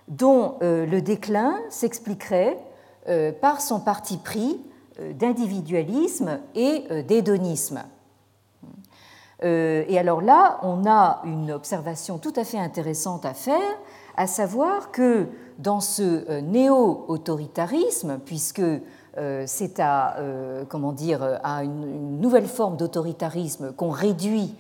[0.09, 2.59] dont euh, le déclin s'expliquerait
[3.09, 4.61] euh, par son parti pris
[4.99, 7.83] d'individualisme et d'hédonisme.
[9.43, 13.77] Et alors là, on a une observation tout à fait intéressante à faire,
[14.17, 15.27] à savoir que
[15.59, 18.63] dans ce euh, néo-autoritarisme, puisque
[19.17, 24.55] euh, c'est à, euh, comment dire, à une nouvelle forme d'autoritarisme qu'on réduit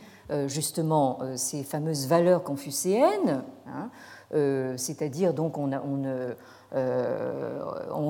[0.48, 3.90] justement ces fameuses valeurs confucéennes, hein,
[4.76, 5.70] c'est-à-dire donc on,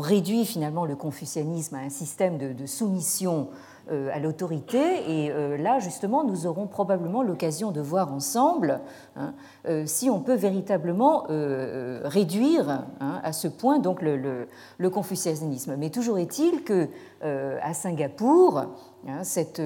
[0.00, 3.48] réduit finalement le confucianisme à un système de, soumission
[3.88, 4.78] à l'autorité.
[5.08, 8.80] Et euh, là, justement, nous aurons probablement l'occasion de voir ensemble
[9.16, 9.32] hein,
[9.66, 14.46] euh, si on peut véritablement réduire hein, à ce point donc le,
[14.78, 15.76] le, confucianisme.
[15.76, 16.88] Mais toujours est-il que
[17.22, 18.66] à Singapour,
[19.08, 19.60] hein, cette,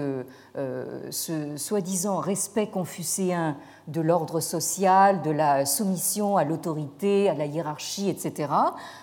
[0.55, 3.57] ce soi-disant respect confucéen
[3.89, 8.53] de l'ordre social, de la soumission à l'autorité, à la hiérarchie, etc.,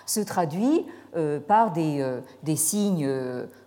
[0.06, 0.86] se traduit
[1.46, 2.04] par des,
[2.42, 3.08] des signes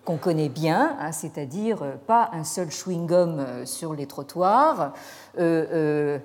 [0.05, 4.93] qu'on connaît bien, hein, c'est-à-dire euh, pas un seul chewing-gum euh, sur les trottoirs,
[5.37, 6.19] euh,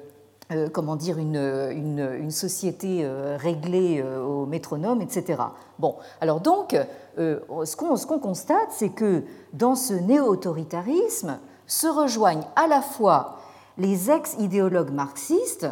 [0.72, 3.04] comment dire, une, une, société
[3.36, 5.42] réglée au métronome, etc.
[5.80, 6.76] Bon, alors donc,
[7.16, 13.40] ce qu'on constate, c'est que dans ce néo-autoritarisme se rejoignent à la fois
[13.76, 15.66] les ex-idéologues marxistes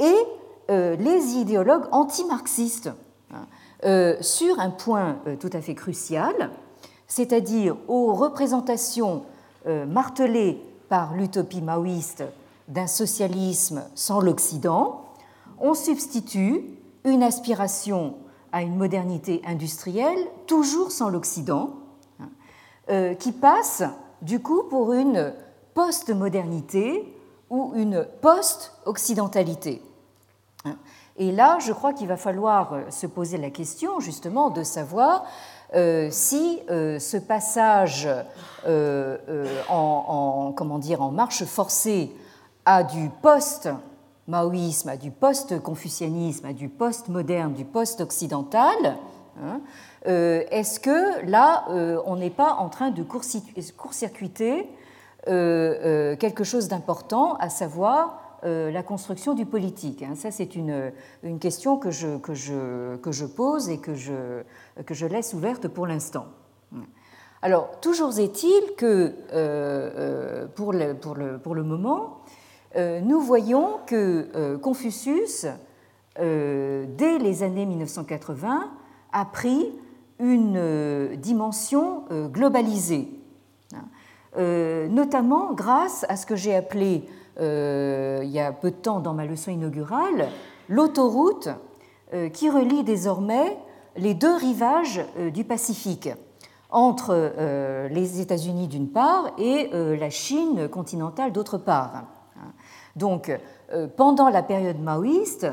[0.00, 0.18] et
[0.68, 2.90] les idéologues anti-marxistes
[3.32, 3.46] hein,
[3.82, 6.50] sur un point tout à fait crucial,
[7.06, 9.24] c'est-à-dire aux représentations
[9.66, 12.24] euh, martelées par l'utopie maoïste
[12.68, 15.04] d'un socialisme sans l'Occident,
[15.58, 16.64] on substitue
[17.04, 18.14] une aspiration
[18.52, 21.70] à une modernité industrielle toujours sans l'Occident,
[22.20, 22.28] hein,
[22.90, 23.82] euh, qui passe
[24.22, 25.34] du coup pour une
[25.74, 27.12] post-modernité
[27.50, 29.82] ou une post-occidentalité.
[31.18, 35.24] Et là, je crois qu'il va falloir se poser la question justement de savoir
[35.74, 38.08] euh, si euh, ce passage
[38.66, 39.16] euh,
[39.68, 42.12] en, comment dire, en marche forcée
[42.64, 48.96] à du post-maoïsme, à du post-confucianisme, à du post-moderne, du post-occidental,
[49.42, 49.60] hein,
[50.04, 51.64] est-ce que là,
[52.06, 54.68] on n'est pas en train de court-circuiter
[55.26, 60.02] quelque chose d'important, à savoir euh, la construction du politique.
[60.02, 60.14] Hein.
[60.14, 64.42] Ça, c'est une, une, question que je, que, je, que je, pose et que je,
[64.84, 66.26] que je laisse ouverte pour l'instant.
[67.40, 72.20] Alors, toujours est-il que euh, euh, pour, le, pour, le, pour, le, moment,
[72.76, 75.46] nous voyons que Confucius,
[76.18, 78.70] dès les années 1980,
[79.12, 79.72] a pris
[80.18, 83.08] une dimension globalisée,
[83.72, 84.88] hein.
[84.90, 87.08] notamment grâce à ce que j'ai appelé
[87.40, 90.28] euh, il y a peu de temps dans ma leçon inaugurale,
[90.68, 91.48] l'autoroute
[92.14, 93.58] euh, qui relie désormais
[93.96, 96.08] les deux rivages euh, du Pacifique,
[96.68, 97.32] entre
[97.92, 102.06] les États-Unis d'une part et la Chine continentale d'autre part.
[102.96, 103.30] Donc,
[103.96, 105.46] pendant la période maoïste,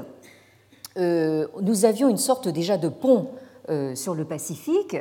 [0.97, 3.29] nous avions une sorte déjà de pont
[3.93, 4.97] sur le Pacifique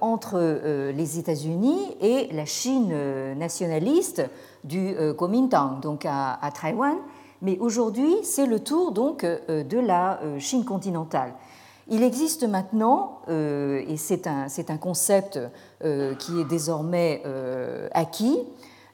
[0.00, 2.94] entre les États-Unis et la Chine
[3.36, 4.22] nationaliste
[4.64, 6.96] du euh, Kuomintang, donc à, Taïwan.
[7.42, 11.34] Mais aujourd'hui, c'est le tour donc euh, de la euh, Chine continentale.
[11.88, 15.38] Il existe maintenant, et c'est un, un, concept
[15.82, 17.22] qui est désormais
[17.92, 18.38] acquis,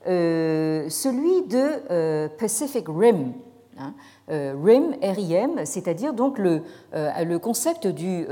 [0.05, 3.35] celui de Pacific Rim.
[4.31, 6.63] Hein, RIM, RIM, c'est-à-dire donc le,
[6.93, 8.27] le, concept du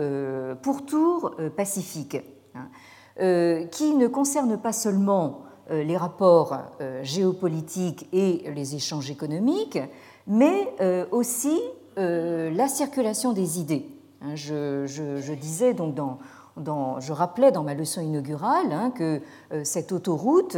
[0.63, 2.17] pourtour pacifique,
[2.55, 9.79] hein, qui ne concerne pas seulement euh, les rapports euh, géopolitiques et les échanges économiques,
[10.27, 11.61] mais euh, aussi
[11.97, 13.91] la circulation des idées.
[14.23, 15.97] Hein, je, disais donc
[16.57, 19.21] dans, je rappelais dans ma leçon inaugurale hein, que
[19.65, 20.57] cette autoroute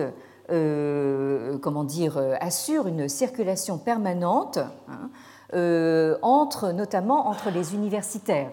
[0.48, 4.58] comment dire, assure une circulation permanente
[5.52, 8.50] entre, notamment entre les universitaires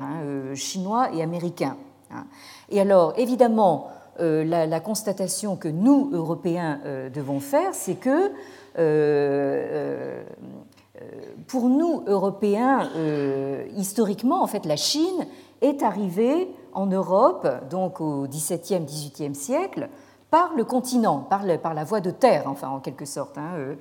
[0.56, 1.78] chinois et américains.
[2.70, 3.90] Et alors, évidemment,
[4.20, 8.32] euh, la, constatation que nous, Européens, euh, devons faire, c'est que
[8.80, 10.24] euh,
[11.48, 12.90] pour nous, Européens,
[13.76, 15.28] historiquement, en fait, la Chine
[15.62, 19.90] est arrivée en Europe, donc au XVIIe, XVIIIe siècle,
[20.32, 23.38] par le continent, par, par, la voie de terre, enfin, en quelque sorte.
[23.38, 23.76] Hein,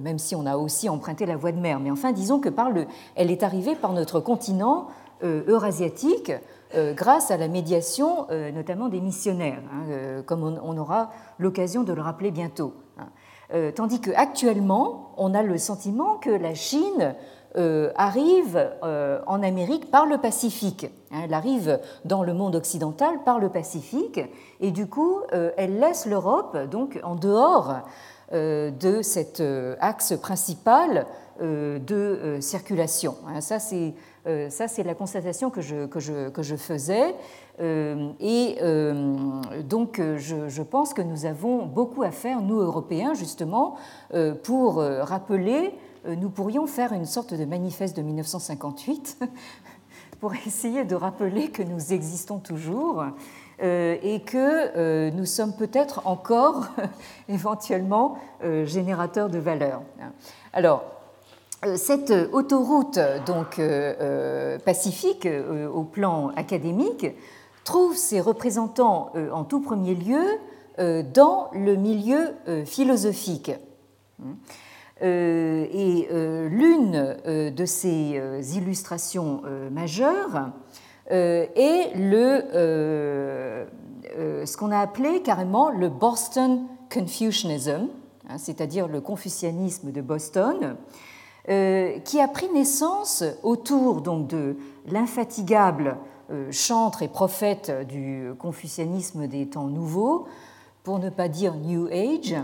[0.00, 1.80] même si on a aussi emprunté la voie de mer.
[1.80, 4.88] Mais enfin, disons que par le, elle est arrivée par notre continent
[5.22, 6.32] eurasiatique
[6.76, 11.10] euh, grâce à la médiation euh, notamment des missionnaires, hein, euh, comme on, aura
[11.40, 12.74] l'occasion de le rappeler bientôt.
[12.98, 13.08] Hein.
[13.74, 17.16] Tandis qu'actuellement, on a le sentiment que la Chine
[17.96, 18.70] arrive
[19.26, 20.86] en Amérique par le Pacifique.
[21.10, 21.22] Hein.
[21.24, 24.20] Elle arrive dans le monde occidental par le Pacifique
[24.60, 27.80] et du coup, elle laisse l'Europe donc en dehors
[28.32, 29.42] de cet
[29.80, 31.06] axe principal
[31.40, 33.16] de circulation.
[33.40, 33.94] Ça, c'est
[34.26, 37.14] euh, ça, c'est la constatation que je, que je, que je faisais.
[37.60, 43.76] Euh, et euh, donc, je, pense que nous avons beaucoup à faire, nous, Européens, justement,
[44.44, 45.72] pour rappeler,
[46.06, 49.18] nous pourrions faire une sorte de manifeste de 1958
[50.20, 53.04] pour essayer de rappeler que nous existons toujours
[53.60, 56.68] et que nous sommes peut-être encore
[57.28, 58.18] éventuellement
[58.64, 59.82] générateurs de valeur.
[60.52, 60.84] Alors,
[61.76, 63.60] cette autoroute donc
[64.64, 65.28] pacifique
[65.72, 67.06] au plan académique
[67.64, 70.24] trouve ses représentants en tout premier lieu
[71.12, 72.34] dans le milieu
[72.64, 73.52] philosophique.
[75.02, 78.20] Euh, et euh, l'une euh, de ces
[78.54, 80.50] illustrations majeures
[81.10, 83.66] est le,
[84.44, 87.88] ce qu'on a appelé carrément le Boston Confucianism,
[88.28, 90.76] hein, c'est-à-dire le confucianisme de Boston,
[91.46, 94.56] qui a pris naissance autour donc, de
[94.86, 95.96] l'infatigable
[96.50, 100.28] chantre et prophète du confucianisme des temps nouveaux,
[100.82, 102.42] pour ne pas dire New Age, euh,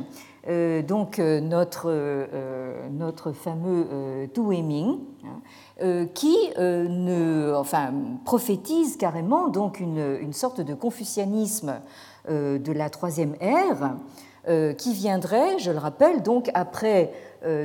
[0.83, 7.93] donc euh, notre, euh, notre fameux Tu Ming, hein, qui ne, enfin,
[8.25, 11.81] prophétise carrément donc une, une sorte de confucianisme
[12.29, 13.97] de la troisième ère
[14.79, 17.13] qui viendrait, je le rappelle, donc après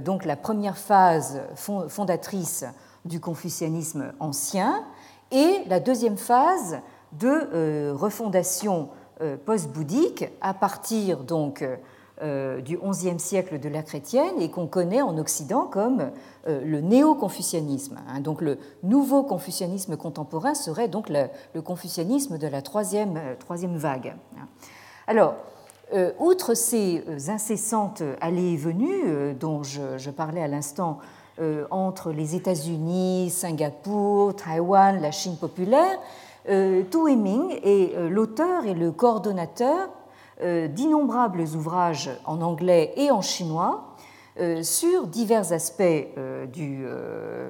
[0.03, 2.65] donc la première phase fondatrice
[3.05, 4.83] du confucianisme ancien
[5.31, 6.79] et la deuxième phase
[7.13, 8.89] de refondation
[9.45, 11.77] post-bouddhique à partir donc euh,
[12.21, 16.11] du XIe siècle de l'ère chrétienne et qu'on connaît en Occident comme
[16.47, 17.99] euh, le néo-confucianisme.
[18.07, 18.19] Hein.
[18.19, 24.15] Donc le nouveau confucianisme contemporain serait donc le, confucianisme de la troisième, euh, troisième vague.
[24.37, 24.45] Hein.
[25.07, 25.35] Alors,
[26.19, 30.99] outre ces incessantes allées et venues dont je, parlais à l'instant
[31.69, 35.99] entre les États-Unis, Singapour, Taïwan, la Chine populaire,
[36.45, 40.00] Tu Ming est l'auteur et le coordonnateur euh,
[40.41, 43.95] d'innombrables ouvrages en anglais et en chinois
[44.39, 46.85] euh, sur divers aspects euh, du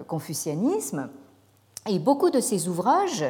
[0.08, 1.10] confucianisme.
[1.88, 3.26] Et beaucoup de ces ouvrages,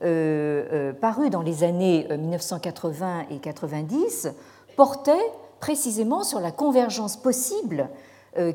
[0.00, 4.30] parus dans les années 1980 et 90,
[4.74, 5.12] portaient
[5.60, 7.90] précisément sur la convergence possible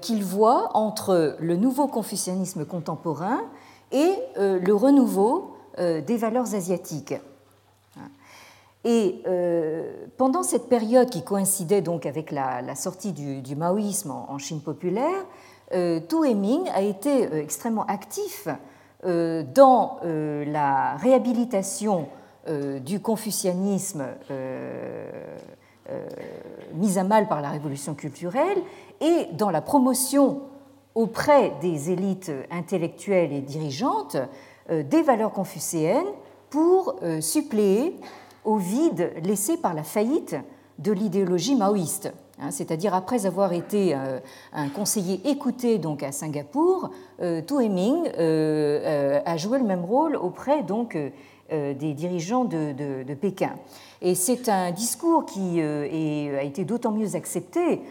[0.01, 3.41] qu'il voit entre le nouveau confucianisme contemporain
[3.91, 7.13] et le renouveau des valeurs asiatiques.
[8.85, 14.61] Et euh, pendant cette période qui coïncidait donc avec la, sortie du, maoïsme en, Chine
[14.61, 15.25] populaire,
[15.73, 18.47] euh, Tu Heming a été euh, extrêmement actif
[19.03, 22.07] dans la réhabilitation
[22.83, 24.03] du confucianisme
[26.73, 28.57] mis à mal par la révolution culturelle
[29.01, 30.41] et dans la promotion
[30.95, 34.17] auprès des élites intellectuelles et dirigeantes
[34.71, 36.07] des valeurs confucéennes
[36.49, 37.99] pour suppléer
[38.45, 40.35] au vide laissé par la faillite
[40.79, 42.11] de l'idéologie maoïste.
[42.39, 44.19] Hein, c'est-à-dire après avoir été euh,
[44.51, 46.89] un conseiller écouté donc à Singapour,
[47.21, 50.97] euh, Tu Heming euh, a joué le même rôle auprès donc
[51.51, 53.53] des dirigeants de, Pékin.
[54.01, 57.83] Et c'est un discours qui a été d'autant mieux accepté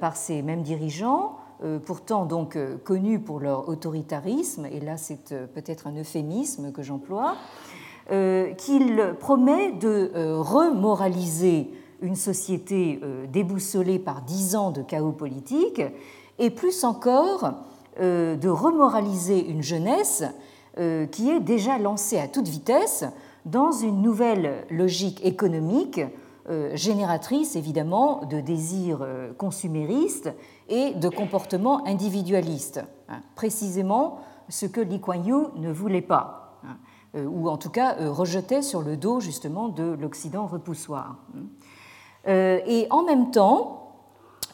[0.00, 1.36] par ces mêmes dirigeants,
[1.84, 7.34] pourtant donc connus pour leur autoritarisme, et là c'est peut-être un euphémisme que j'emploie,
[8.08, 15.82] qu'il promet de euh, remoraliser une société euh, déboussolée par dix ans de chaos politique
[16.38, 17.52] et plus encore
[18.00, 20.24] de remoraliser une jeunesse
[21.10, 23.04] qui est déjà lancée à toute vitesse
[23.44, 26.00] dans une nouvelle logique économique
[26.72, 30.32] génératrice évidemment de désirs consuméristes
[30.70, 36.41] et de comportements individualistes, hein, précisément ce que Lee Kuan Yew ne voulait pas.
[37.14, 41.16] Euh, ou en tout cas euh, rejetait sur le dos justement de l'Occident repoussoir.
[42.26, 43.78] Euh, et en même temps,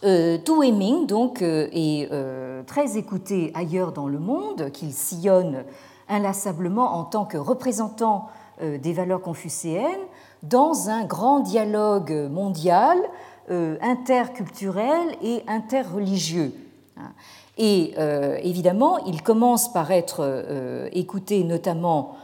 [0.03, 2.09] Tu Heming donc, est
[2.67, 5.65] très écouté ailleurs dans le monde, qu'il sillonne
[6.09, 8.29] inlassablement en tant que représentant
[8.61, 10.07] des valeurs confucéennes
[10.45, 12.97] dans un grand dialogue mondial,
[13.49, 16.53] interculturel et interreligieux.
[17.57, 17.97] Et
[18.45, 22.15] évidemment, il commence par être écouté notamment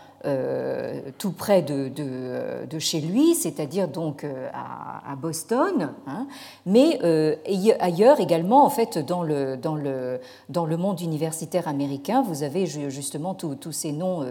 [1.18, 6.26] tout près de, de, chez lui, c'est-à-dire donc euh, à, Boston, hein,
[6.66, 7.36] mais euh,
[7.78, 12.66] ailleurs également, en fait, dans le, dans, le, dans le monde universitaire américain, vous avez
[12.66, 14.26] justement tous ces noms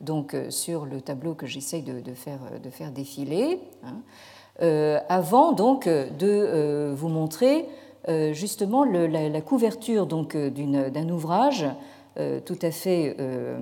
[0.00, 5.00] donc, sur le tableau que j'essaye de, faire, de faire défiler, hein.
[5.08, 7.66] avant donc de vous montrer
[8.32, 11.66] justement la, couverture donc d'un ouvrage
[12.44, 13.58] tout à fait euh,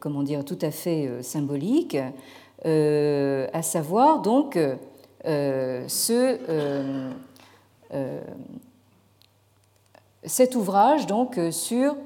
[0.00, 1.96] comment dire, tout à fait euh, symbolique,
[2.66, 4.58] euh, à savoir donc
[5.24, 6.38] ce,
[10.24, 11.96] cet ouvrage donc sur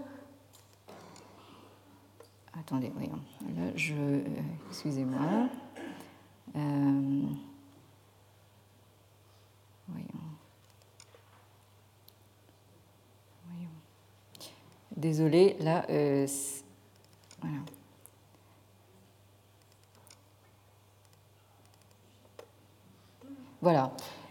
[2.69, 3.21] attendez, voyons.
[3.57, 3.95] Là, je.
[4.71, 5.49] Excusez-moi.
[6.55, 7.48] voyons.
[14.99, 15.87] Désolée, là,
[17.41, 17.59] voilà.
[23.61, 23.91] Voilà.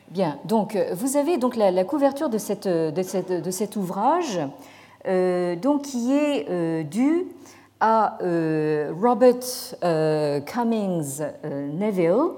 [0.09, 0.39] Bien.
[0.45, 4.39] Donc, euh, vous avez donc la, couverture de, cette, de, cet ouvrage,
[5.05, 7.27] euh, donc qui est euh, due
[7.79, 8.17] à
[8.99, 9.43] Robert
[10.45, 11.21] Cummings
[11.73, 12.31] Neville,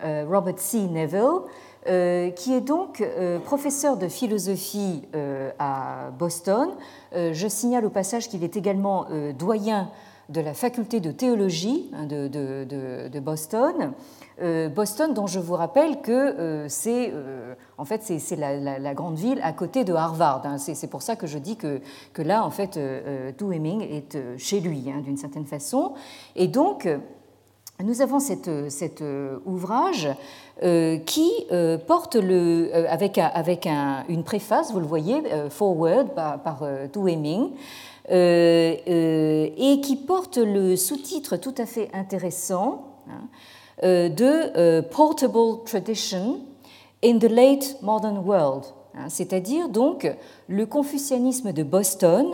[0.00, 0.82] Robert C.
[0.82, 1.40] Neville,
[1.86, 3.02] qui est donc
[3.44, 5.02] professeur de philosophie
[5.58, 6.70] à Boston.
[7.12, 9.06] je signale au passage qu'il est également
[9.38, 9.90] doyen
[10.28, 13.92] de la faculté de théologie hein, de, Boston.
[14.42, 19.16] Euh, Boston, dont je vous rappelle que euh, c'est euh, en fait c'est la, grande
[19.16, 20.42] ville à côté de Harvard.
[20.44, 20.58] Hein.
[20.58, 21.80] C'est pour ça que je dis que,
[22.12, 22.78] que là en fait
[23.38, 25.94] Du Heming est chez lui hein, d'une certaine façon.
[26.34, 26.88] Et donc
[27.82, 29.02] nous avons cet
[29.44, 30.08] ouvrage
[30.60, 31.30] qui
[31.86, 33.68] porte le, avec, avec
[34.08, 37.50] une préface, vous le voyez, forward par, par Du Heming,
[38.08, 42.96] et qui porte le sous-titre tout à fait intéressant.
[43.08, 43.28] Hein,
[43.84, 44.24] euh, de
[44.56, 46.40] euh, Portable Tradition
[47.04, 50.10] in the Late Modern World, hein, c'est-à-dire donc
[50.48, 52.26] le confucianisme de Boston,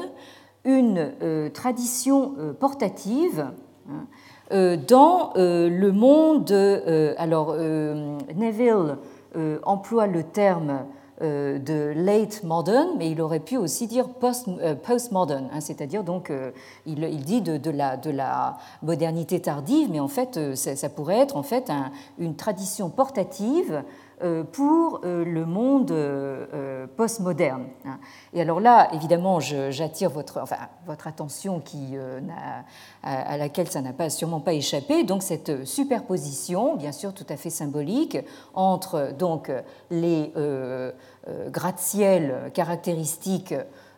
[0.65, 3.51] une euh, tradition portative
[3.91, 4.07] hein,
[4.53, 6.53] dans le monde.
[7.17, 8.97] alors, Neville
[9.65, 10.81] emploie le terme
[11.23, 16.03] euh, de late modern, mais il aurait pu aussi dire post, euh, postmodern, hein, c'est-à-dire
[16.03, 16.51] donc euh,
[16.85, 21.19] il, il, dit de, de, la, de, la, modernité tardive, mais en fait ça, pourrait
[21.19, 21.71] être en fait
[22.19, 23.83] une tradition portative euh,
[24.53, 27.67] pour euh, le monde euh, postmoderne.
[27.85, 27.99] Hein.
[28.33, 30.39] Et alors là, évidemment, j'attire votre,
[31.05, 31.63] attention
[33.03, 35.05] à laquelle ça n'a pas, sûrement pas échappé.
[35.05, 38.19] Donc cette superposition, bien sûr tout à fait symbolique,
[38.55, 39.51] entre donc,
[39.91, 40.33] les
[41.51, 43.55] gratte-ciels caractéristiques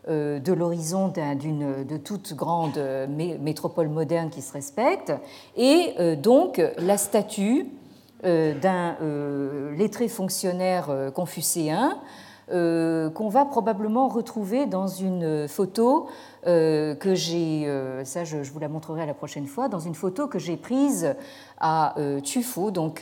[0.09, 5.13] de l'horizon de toute grande métropole moderne qui se respecte,
[5.57, 7.84] et donc la statue euh,
[8.25, 11.99] d'un euh, lettré fonctionnaire euh, confucéen
[12.47, 16.09] qu'on va probablement retrouver dans une photo
[16.45, 17.67] que j'ai,
[18.05, 21.15] ça je, vous la montrerai la prochaine fois, dans une photo que j'ai prise
[21.59, 22.99] à Tufo, donc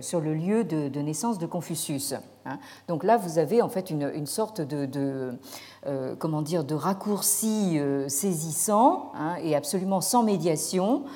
[0.00, 2.14] sur le lieu de, naissance de Confucius.
[2.44, 2.60] Hein.
[2.86, 5.32] Donc là, vous avez en fait une, sorte de,
[6.20, 11.08] comment dire, de raccourci saisissant hein, et absolument sans médiation euh,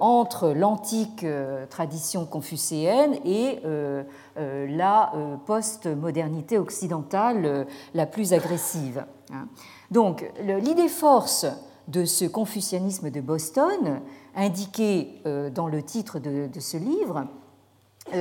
[0.00, 4.02] entre l'antique euh, tradition confucéenne et euh,
[4.36, 5.12] la
[5.46, 9.04] post-modernité occidentale la plus agressive.
[9.32, 9.46] Hein.
[9.90, 11.46] Donc l'idée force
[11.88, 14.00] de ce confucianisme de Boston,
[14.34, 17.26] indiqué dans le titre de, ce livre,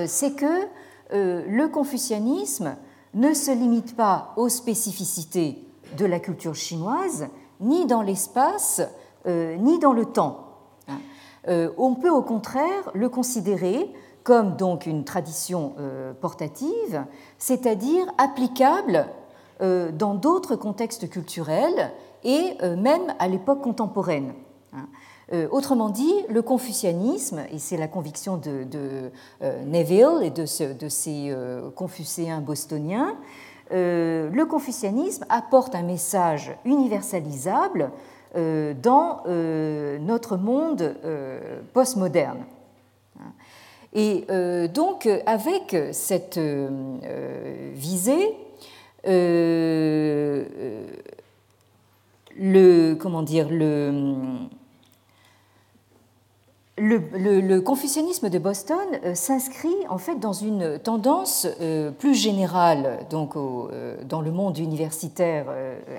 [0.08, 0.68] c'est que
[1.12, 2.76] le confucianisme
[3.14, 5.64] ne se limite pas aux spécificités
[5.98, 7.28] de la culture chinoise,
[7.60, 8.82] ni dans l'espace,
[9.28, 10.49] ni dans le temps.
[11.48, 13.92] Euh, on peut au contraire le considérer
[14.24, 17.06] comme donc une tradition euh, portative,
[17.38, 19.08] c'est-à-dire applicable
[19.62, 21.92] euh, dans d'autres contextes culturels
[22.24, 24.34] et même à l'époque contemporaine.
[24.74, 24.88] Hein.
[25.52, 29.10] Autrement dit, le confucianisme, et c'est la conviction de,
[29.66, 31.34] Neville et de, de ces
[31.78, 33.16] confucéens bostoniens,
[33.72, 37.90] le confucianisme apporte un message universalisable
[38.36, 42.46] dans euh, notre monde euh, postmoderne.
[43.94, 44.28] Et
[44.72, 46.40] donc, avec cette
[47.74, 48.36] visée,
[49.04, 50.46] le,
[53.00, 54.48] comment dire, le,
[57.62, 58.78] confucianisme de Boston
[59.16, 61.48] s'inscrit en fait dans une tendance
[61.98, 63.34] plus générale donc
[64.08, 65.48] dans le monde universitaire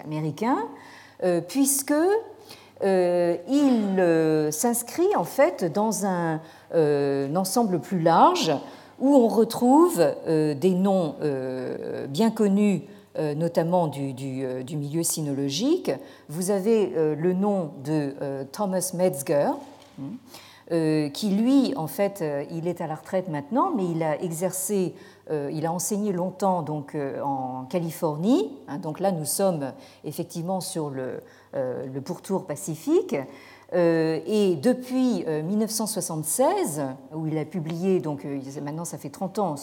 [0.04, 0.66] américain euh,
[1.48, 1.94] puisque
[2.82, 6.40] euh, il euh, s'inscrit en fait dans un,
[7.36, 8.52] ensemble plus large
[8.98, 11.16] où on retrouve des noms
[12.08, 12.82] bien connus
[13.18, 15.90] notamment du, du, milieu sinologique.
[16.28, 18.14] Vous avez le nom de
[18.52, 19.50] Thomas Metzger,
[20.00, 24.94] hein, qui lui, en fait, il est à la retraite maintenant, mais il a exercé
[25.19, 25.19] euh,
[25.52, 28.50] il a enseigné longtemps donc, euh, en Californie.
[28.68, 29.72] Hein, donc là, nous sommes
[30.04, 31.20] effectivement sur le,
[31.54, 33.16] euh, pourtour pacifique.
[33.72, 36.82] et depuis 1976,
[37.14, 38.26] où il a publié, donc
[38.60, 39.54] maintenant ça fait 30 ans,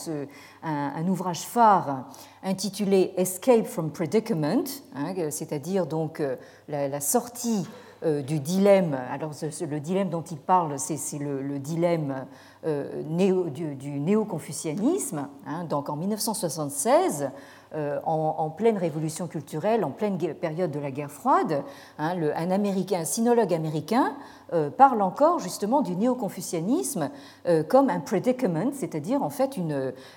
[0.64, 2.06] un, ouvrage phare
[2.42, 4.64] intitulé Escape from Predicament,
[4.96, 6.24] hein, c'est-à-dire donc
[6.70, 7.68] la, sortie
[8.06, 8.98] du dilemme.
[9.12, 12.28] Alors, le dilemme dont il parle, c'est le, dilemme
[12.68, 15.28] du, néo-confucianisme.
[15.46, 15.64] Hein.
[15.66, 17.30] donc, en 1976,
[17.76, 21.64] euh, en, pleine révolution culturelle, en pleine période de la guerre froide,
[22.00, 24.16] hein, un, sinologue américain
[24.54, 27.10] euh, parle encore justement du néo-confucianisme
[27.46, 29.58] euh, comme un predicament, c'est-à-dire en fait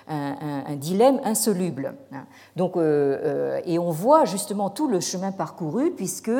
[0.07, 1.95] un, dilemme insoluble.
[2.13, 2.23] Hein.
[2.55, 6.31] Donc, et on voit justement tout le chemin parcouru puisque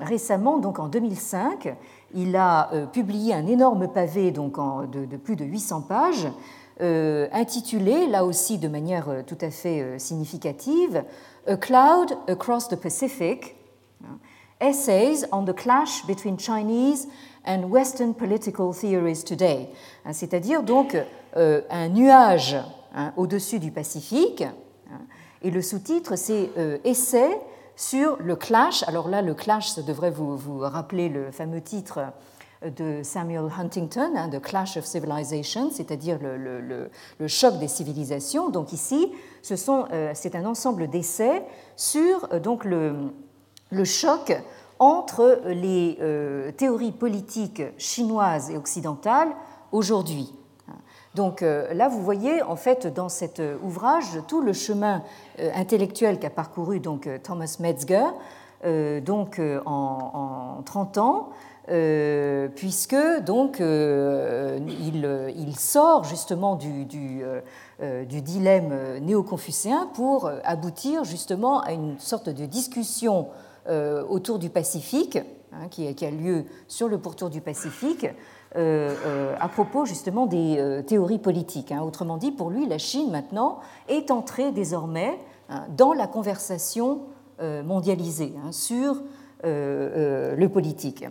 [0.00, 1.74] récemment, donc en 2005,
[2.16, 4.56] il a publié un énorme pavé donc
[4.90, 6.26] de, plus de 800 pages
[6.82, 11.04] euh, intitulé, là aussi de manière euh, tout à fait euh, significative,
[11.46, 13.56] A Cloud Across the Pacific,
[14.04, 14.18] hein,
[14.60, 17.08] Essays on the Clash Between Chinese
[17.46, 19.70] and Western Political Theories Today,
[20.04, 20.94] hein, c'est-à-dire donc
[21.34, 22.56] un nuage
[22.94, 24.44] hein, au-dessus du Pacifique,
[25.40, 26.50] et le sous-titre c'est
[26.84, 27.40] Essai
[27.76, 28.82] sur le clash.
[28.88, 32.00] Alors là, le clash, ça devrait vous, vous rappeler le fameux titre
[32.64, 36.90] de Samuel Huntington, hein, The Clash of Civilization, c'est-à-dire le,
[37.26, 38.48] choc des civilisations.
[38.48, 39.12] Donc ici,
[39.50, 41.44] euh, c'est un ensemble d'essais
[41.76, 43.10] sur euh,
[43.70, 44.32] le, choc
[44.78, 49.30] entre les euh, théories politiques chinoises et occidentales
[49.72, 50.32] aujourd'hui.
[51.16, 55.02] Donc là, vous voyez en fait dans cet ouvrage tout le chemin
[55.38, 56.80] intellectuel qu'a parcouru
[57.24, 58.04] Thomas Metzger,
[59.02, 61.30] donc en, en 30 ans,
[61.68, 64.58] euh, puisque euh,
[65.36, 66.86] il, sort justement du,
[67.82, 73.28] euh, du, dilemme néo-confucéen pour aboutir justement à une sorte de discussion
[74.08, 75.18] autour du Pacifique,
[75.52, 78.06] hein, qui, a lieu sur le pourtour du Pacifique,
[78.54, 81.72] à propos justement des théories politiques.
[81.72, 81.82] Hein.
[81.82, 85.18] Autrement dit, pour lui, la Chine maintenant est entrée désormais
[85.50, 87.00] hein, dans la conversation
[87.40, 89.02] mondialisée sur
[89.42, 91.04] le politique.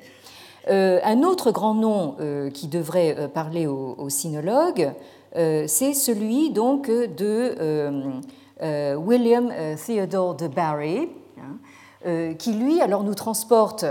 [0.67, 4.91] Euh, un autre grand nom euh, qui devrait euh, parler aux, sinologues,
[5.35, 7.55] c'est celui donc de
[8.95, 9.51] William
[9.85, 13.85] Theodore de Barry, hein, qui lui alors nous transporte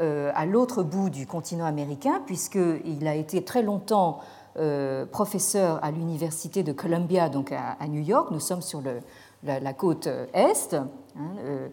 [0.00, 4.20] à l'autre bout du continent américain, puisqu'il a été très longtemps
[5.12, 8.30] professeur à l'université de Columbia, donc à, New York.
[8.30, 8.82] Nous sommes sur
[9.42, 10.74] la, côte est.
[10.74, 11.70] Hein,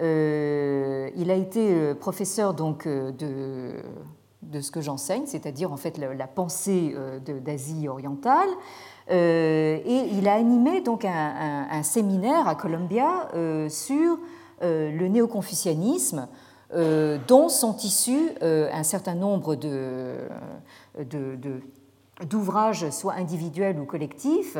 [0.00, 3.72] euh, il a été euh, professeur donc euh, de,
[4.42, 6.94] de ce que j'enseigne, c'est-à-dire en fait la, pensée
[7.44, 8.48] d'Asie orientale.
[9.10, 13.28] et il a animé donc un, séminaire à Columbia
[13.68, 14.18] sur
[14.62, 16.26] le néoconfucianisme,
[16.72, 19.56] dont sont issus un certain nombre
[22.24, 24.56] d'ouvrages, soit individuels ou collectifs,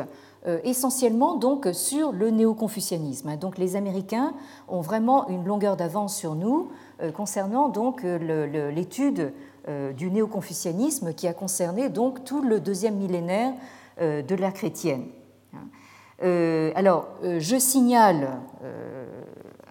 [0.47, 3.37] euh, essentiellement donc sur le néo-confucianisme.
[3.37, 4.33] Donc les Américains
[4.67, 9.33] ont vraiment une longueur d'avance sur nous euh, concernant donc l'étude
[9.67, 13.53] euh, du néo-confucianisme qui a concerné donc tout le deuxième millénaire
[13.99, 15.05] de l'ère chrétienne.
[16.21, 18.39] alors, je signale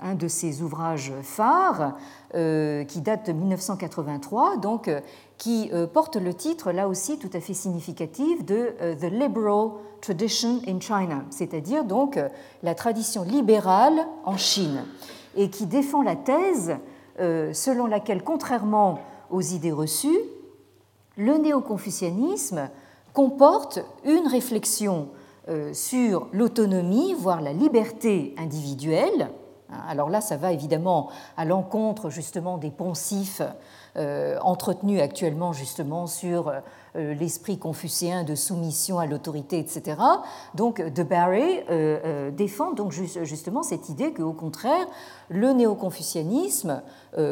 [0.03, 1.97] un de ces ouvrages phares
[2.33, 4.91] qui date de 1983, donc
[5.37, 9.71] qui porte le titre là aussi tout à fait significatif de The Liberal
[10.01, 12.29] Tradition in China, c'est-à-dire donc euh,
[12.63, 14.85] la tradition libérale en Chine,
[15.37, 16.77] et qui défend la thèse
[17.21, 20.21] euh, selon laquelle, contrairement aux idées reçues,
[21.17, 22.71] le néo-confucianisme
[23.13, 25.09] comporte une réflexion
[25.49, 29.31] euh, sur l'autonomie, voire la liberté individuelle.
[29.89, 33.43] Alors là, ça va évidemment à l'encontre justement des poncifs
[33.97, 36.53] entretenus actuellement justement sur
[36.97, 39.97] euh, l'esprit confucéen de soumission à l'autorité, etc.
[40.57, 44.87] Donc de Barry euh, euh, défend donc justement cette idée qu'au contraire,
[45.29, 46.83] le néo-confucianisme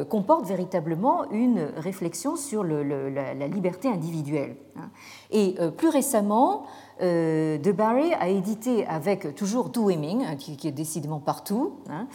[0.08, 4.56] comporte véritablement une réflexion sur la, liberté individuelle.
[4.76, 4.90] Hein.
[5.30, 6.64] Et plus récemment,
[7.00, 12.06] de Barry a édité avec toujours Du Heming, hein, qui, est décidément partout, hein,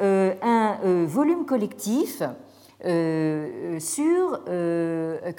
[0.00, 2.22] un volume collectif
[2.82, 4.40] sur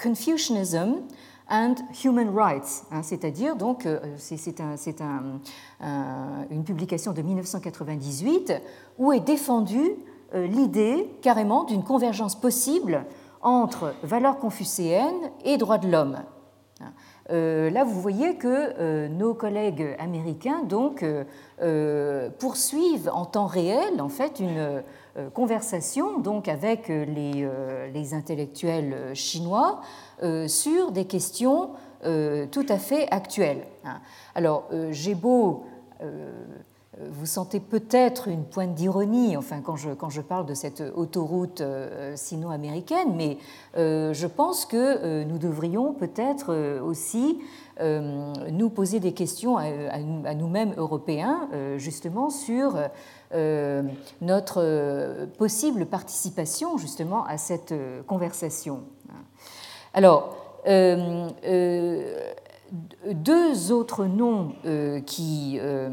[0.02, 1.02] Confucianism
[1.52, 4.60] and Human Rights, hein, c'est-à-dire donc euh, c'est
[5.80, 8.54] une publication de 1998
[8.98, 9.92] où est défendue
[10.34, 13.04] euh, l'idée carrément d'une convergence possible
[13.42, 16.18] entre valeurs confucéennes et droits de l'homme.
[17.30, 21.04] Euh, là, vous voyez que nos collègues américains donc
[22.38, 24.82] poursuivent en temps réel en fait une
[25.34, 27.48] conversation donc avec les,
[27.92, 29.80] les intellectuels chinois
[30.22, 31.70] euh, sur des questions
[32.04, 33.66] euh, tout à fait actuelles.
[33.84, 34.00] Hein.
[34.36, 35.64] Alors, euh, j'ai beau
[36.98, 41.62] vous sentez peut-être une pointe d'ironie, enfin quand je, quand je parle de cette autoroute
[41.62, 43.38] euh, sino-américaine, mais
[43.78, 47.38] euh, je pense que euh, nous devrions peut-être aussi
[47.80, 52.78] nous poser des questions à, nous-mêmes Européens, justement sur
[54.20, 57.74] notre possible participation justement à cette
[58.06, 58.82] conversation.
[59.94, 60.36] Alors,
[63.10, 64.52] deux autres noms
[65.06, 65.88] qui euh,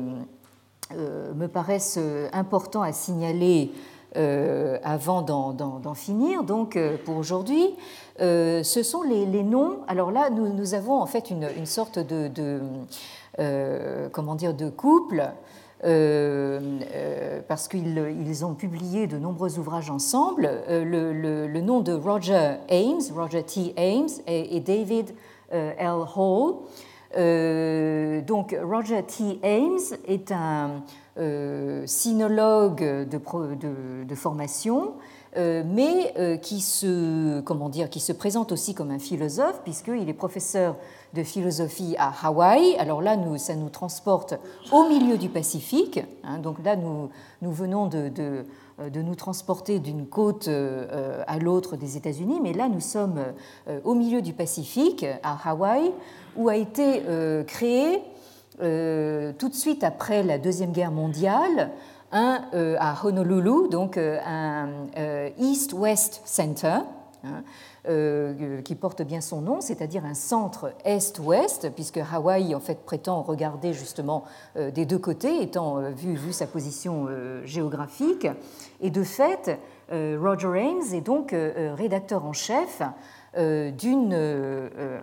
[0.95, 3.71] me paraissent euh, importants à signaler
[4.17, 6.43] euh, avant d'en finir.
[6.43, 7.75] Donc, pour aujourd'hui,
[8.17, 9.79] ce sont les, noms.
[9.87, 12.59] Alors là, nous, avons en fait une, sorte de,
[14.11, 15.29] comment dire, de couple.
[17.47, 20.49] parce qu'ils ont publié de nombreux ouvrages ensemble.
[20.67, 23.75] Le, nom de Roger Ames, Roger T.
[23.77, 25.13] Ames, et, David
[25.51, 25.99] L.
[26.15, 26.55] Hall
[27.17, 29.39] euh, donc Roger T.
[29.43, 30.83] Ames est un
[31.17, 34.93] euh, sinologue de, formation,
[35.37, 40.13] euh, mais qui, se, comment dire, qui se présente aussi comme un philosophe, puisqu'il est
[40.13, 40.75] professeur
[41.13, 42.75] de philosophie à Hawaï.
[42.77, 44.35] Alors là, nous, ça nous transporte
[44.71, 45.99] au milieu du Pacifique.
[46.23, 46.37] Hein.
[46.37, 47.09] donc là, nous,
[47.41, 52.79] nous venons de, de nous transporter d'une côte à l'autre des États-Unis, mais là, nous
[52.79, 53.19] sommes
[53.83, 55.91] au milieu du Pacifique, à Hawaï,
[56.35, 58.01] où a été euh, créé
[58.61, 61.71] euh, tout de suite après la Deuxième Guerre mondiale
[62.11, 64.69] un, euh, à Honolulu, donc un
[65.37, 66.79] East-West Center,
[67.23, 67.43] hein,
[68.63, 73.73] qui porte bien son nom, c'est-à-dire un centre Est-Ouest, puisque Hawaï en fait prétend regarder
[73.73, 74.23] justement
[74.55, 77.07] des deux côtés, étant vu, vu sa position
[77.45, 78.27] géographique.
[78.81, 79.59] Et de fait,
[79.91, 82.81] Roger Ames est donc rédacteur en chef
[83.37, 84.99] d'une euh, euh,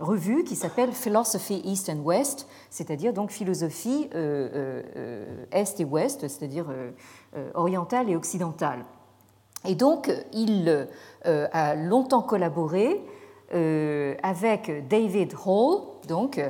[0.00, 4.08] revue qui s'appelle Philosophy East and West, c'est-à-dire donc philosophie
[5.52, 6.66] Est et Ouest, c'est-à-dire
[7.54, 8.84] orientale et occidentale.
[9.64, 10.88] Et donc, il
[11.24, 13.00] a longtemps collaboré
[13.52, 16.40] avec David Hall, donc,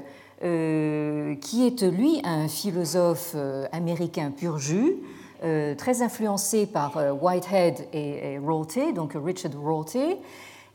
[0.40, 3.36] qui est lui un philosophe
[3.70, 4.96] américain pur jus,
[5.40, 10.16] très influencé par Whitehead et, et donc Richard Rorty,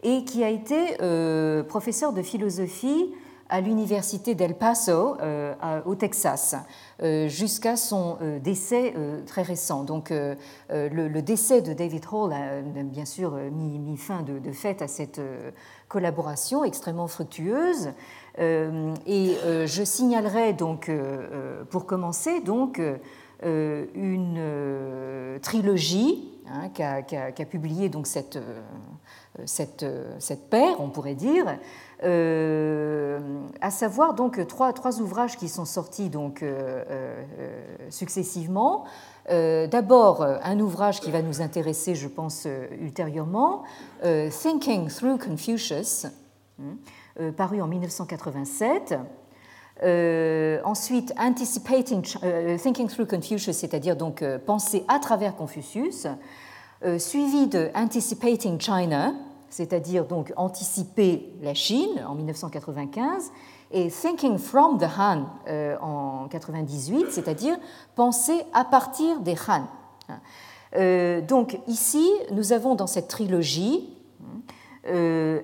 [0.08, 3.14] et qui a été euh, professeur de philosophie
[3.49, 5.53] à l'université d'El Paso euh,
[5.86, 6.55] au Texas
[7.01, 8.93] euh, jusqu'à son décès
[9.26, 9.84] très récent.
[9.84, 10.12] Donc
[10.70, 15.20] le, décès de David Hall a bien sûr mis, fin de, fait à cette
[15.89, 17.89] collaboration extrêmement fructueuse.
[18.38, 19.36] et
[19.66, 20.89] je signalerai donc
[21.70, 22.82] pour commencer donc
[23.43, 24.39] une
[25.41, 28.38] trilogie hein, qu'a publiée donc cette
[29.45, 29.85] cette,
[30.19, 31.57] cette paire, on pourrait dire,
[32.03, 33.19] euh,
[33.59, 37.23] à savoir donc trois, ouvrages qui sont sortis donc euh, euh,
[37.89, 38.85] successivement.
[39.29, 42.47] D'abord, un ouvrage qui va nous intéresser, je pense,
[42.79, 43.63] ultérieurement,
[44.01, 46.07] Thinking Through Confucius,
[46.61, 46.77] hein,
[47.35, 48.95] paru en 1987.
[50.63, 52.03] ensuite, Anticipating,
[52.57, 56.07] Thinking Through Confucius, c'est-à-dire donc penser à travers Confucius,
[56.97, 59.13] suivi de Anticipating China,
[59.49, 63.31] c'est-à-dire donc anticiper la Chine en 1995,
[63.71, 67.57] et Thinking from the Han euh, en 1998, c'est-à-dire
[67.95, 69.63] penser à partir des Han.
[70.75, 73.93] Euh, donc ici, nous avons dans cette trilogie
[74.89, 75.39] euh,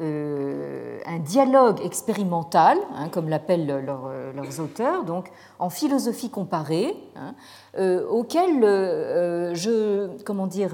[0.00, 7.34] euh, un, dialogue expérimental, hein, comme l'appellent leurs auteurs, donc en philosophie comparée, hein,
[7.78, 8.62] euh, auquel
[9.54, 10.70] je, comment dire,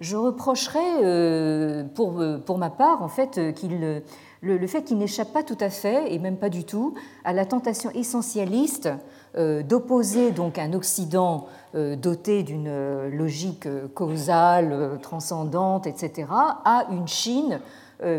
[0.00, 4.02] je reprocherais pour, pour ma part en fait qu'il
[4.40, 7.44] le, fait qu'il n'échappe pas tout à fait, et même pas du tout, à la
[7.44, 8.88] tentation essentialiste
[9.36, 11.46] d'opposer donc un Occident
[11.76, 17.60] euh, doté d'une euh, logique euh, causale, transcendante, etc., à une Chine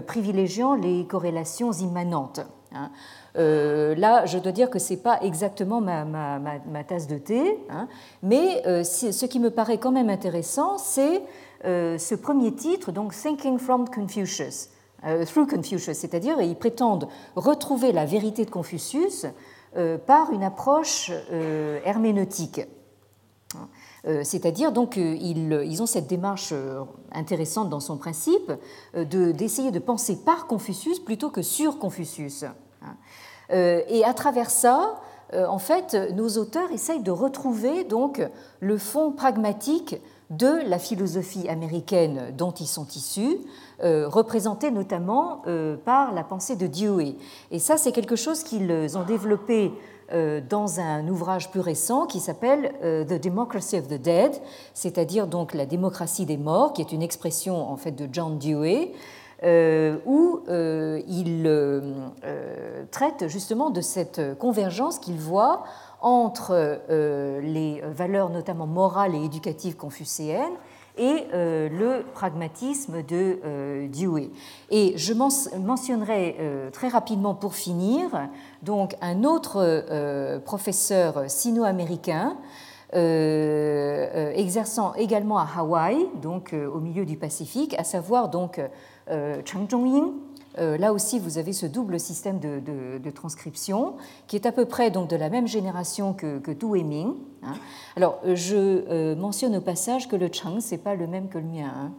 [0.07, 2.39] privilégiant les corrélations immanentes.
[2.73, 2.89] Hein.
[3.35, 7.87] là, je dois dire que ce n'est pas exactement ma, tasse de thé, hein,
[8.23, 11.21] mais ce qui me paraît quand même intéressant, c'est
[11.63, 14.69] ce premier titre, donc Thinking from Confucius,
[15.27, 19.27] through Confucius, c'est-à-dire ils prétendent retrouver la vérité de Confucius
[20.07, 21.11] par une approche
[21.85, 22.61] herméneutique.
[24.05, 28.51] Euh, c'est-à-dire donc euh, ils, ont cette démarche euh, intéressante dans son principe
[28.95, 32.43] d'essayer de, penser par Confucius plutôt que sur Confucius.
[32.43, 32.95] Hein.
[33.49, 34.99] Et à travers ça,
[35.33, 38.21] en fait, nos auteurs essayent de retrouver donc
[38.59, 43.37] le fond pragmatique de la philosophie américaine dont ils sont issus,
[43.81, 45.43] représenté notamment
[45.85, 47.15] par la pensée de Dewey.
[47.51, 49.71] Et ça, c'est quelque chose qu'ils ont développé
[50.49, 54.31] dans un ouvrage plus récent qui s'appelle The Democracy of the Dead,
[54.73, 58.93] c'est-à-dire donc la démocratie des morts, qui est une expression en fait de John Dewey,
[60.05, 61.49] où il
[62.91, 65.63] traite justement de cette convergence qu'il voit
[66.01, 70.55] entre les valeurs notamment morales et éducatives confucéennes
[70.97, 74.29] et euh, le pragmatisme de euh, Dewey.
[74.69, 78.27] Et je mentionnerai euh, très rapidement pour finir
[78.63, 82.37] donc un autre professeur sino-américain
[82.93, 88.61] exerçant également à Hawaï, donc au milieu du Pacifique, à savoir donc
[89.45, 93.95] Chang Zhongying, euh, là aussi, vous avez ce double système de, transcription
[94.27, 97.13] qui est à peu près donc de la même génération que, que Tu Ming.
[97.43, 97.53] Hein.
[97.95, 101.37] Alors, euh, je euh, mentionne au passage que le Chang, c'est pas le même que
[101.37, 101.91] le mien.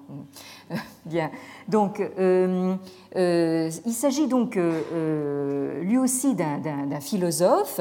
[0.71, 0.77] Hein.
[1.07, 1.31] Bien.
[1.69, 2.03] Donc,
[3.17, 7.81] il s'agit donc lui aussi d'un philosophe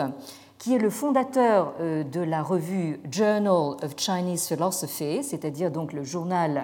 [0.57, 6.63] qui est le fondateur de la revue Journal of Chinese Philosophy, c'est-à-dire donc le journal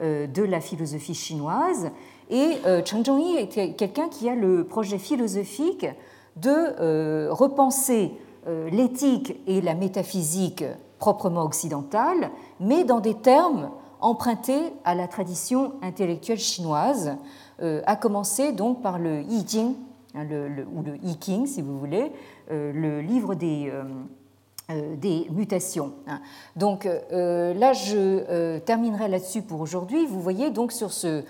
[0.00, 1.90] de la philosophie chinoise,
[2.34, 5.86] et euh, Chang Zhongyi était quelqu'un qui a le projet philosophique
[6.34, 8.10] de euh, repenser
[8.48, 10.64] euh, l'éthique et la métaphysique
[10.98, 13.70] proprement occidentale, mais dans des termes
[14.00, 17.16] empruntés à la tradition intellectuelle chinoise,
[17.60, 19.74] à commencer donc par le I Ching,
[20.14, 20.26] hein,
[20.74, 22.12] ou le I King si vous voulez,
[22.50, 23.72] le livre des
[24.70, 25.92] des mutations.
[26.06, 26.20] Hein.
[26.56, 30.06] Donc euh, là, je euh, terminerai là-dessus pour aujourd'hui.
[30.06, 31.22] Vous voyez donc sur ce,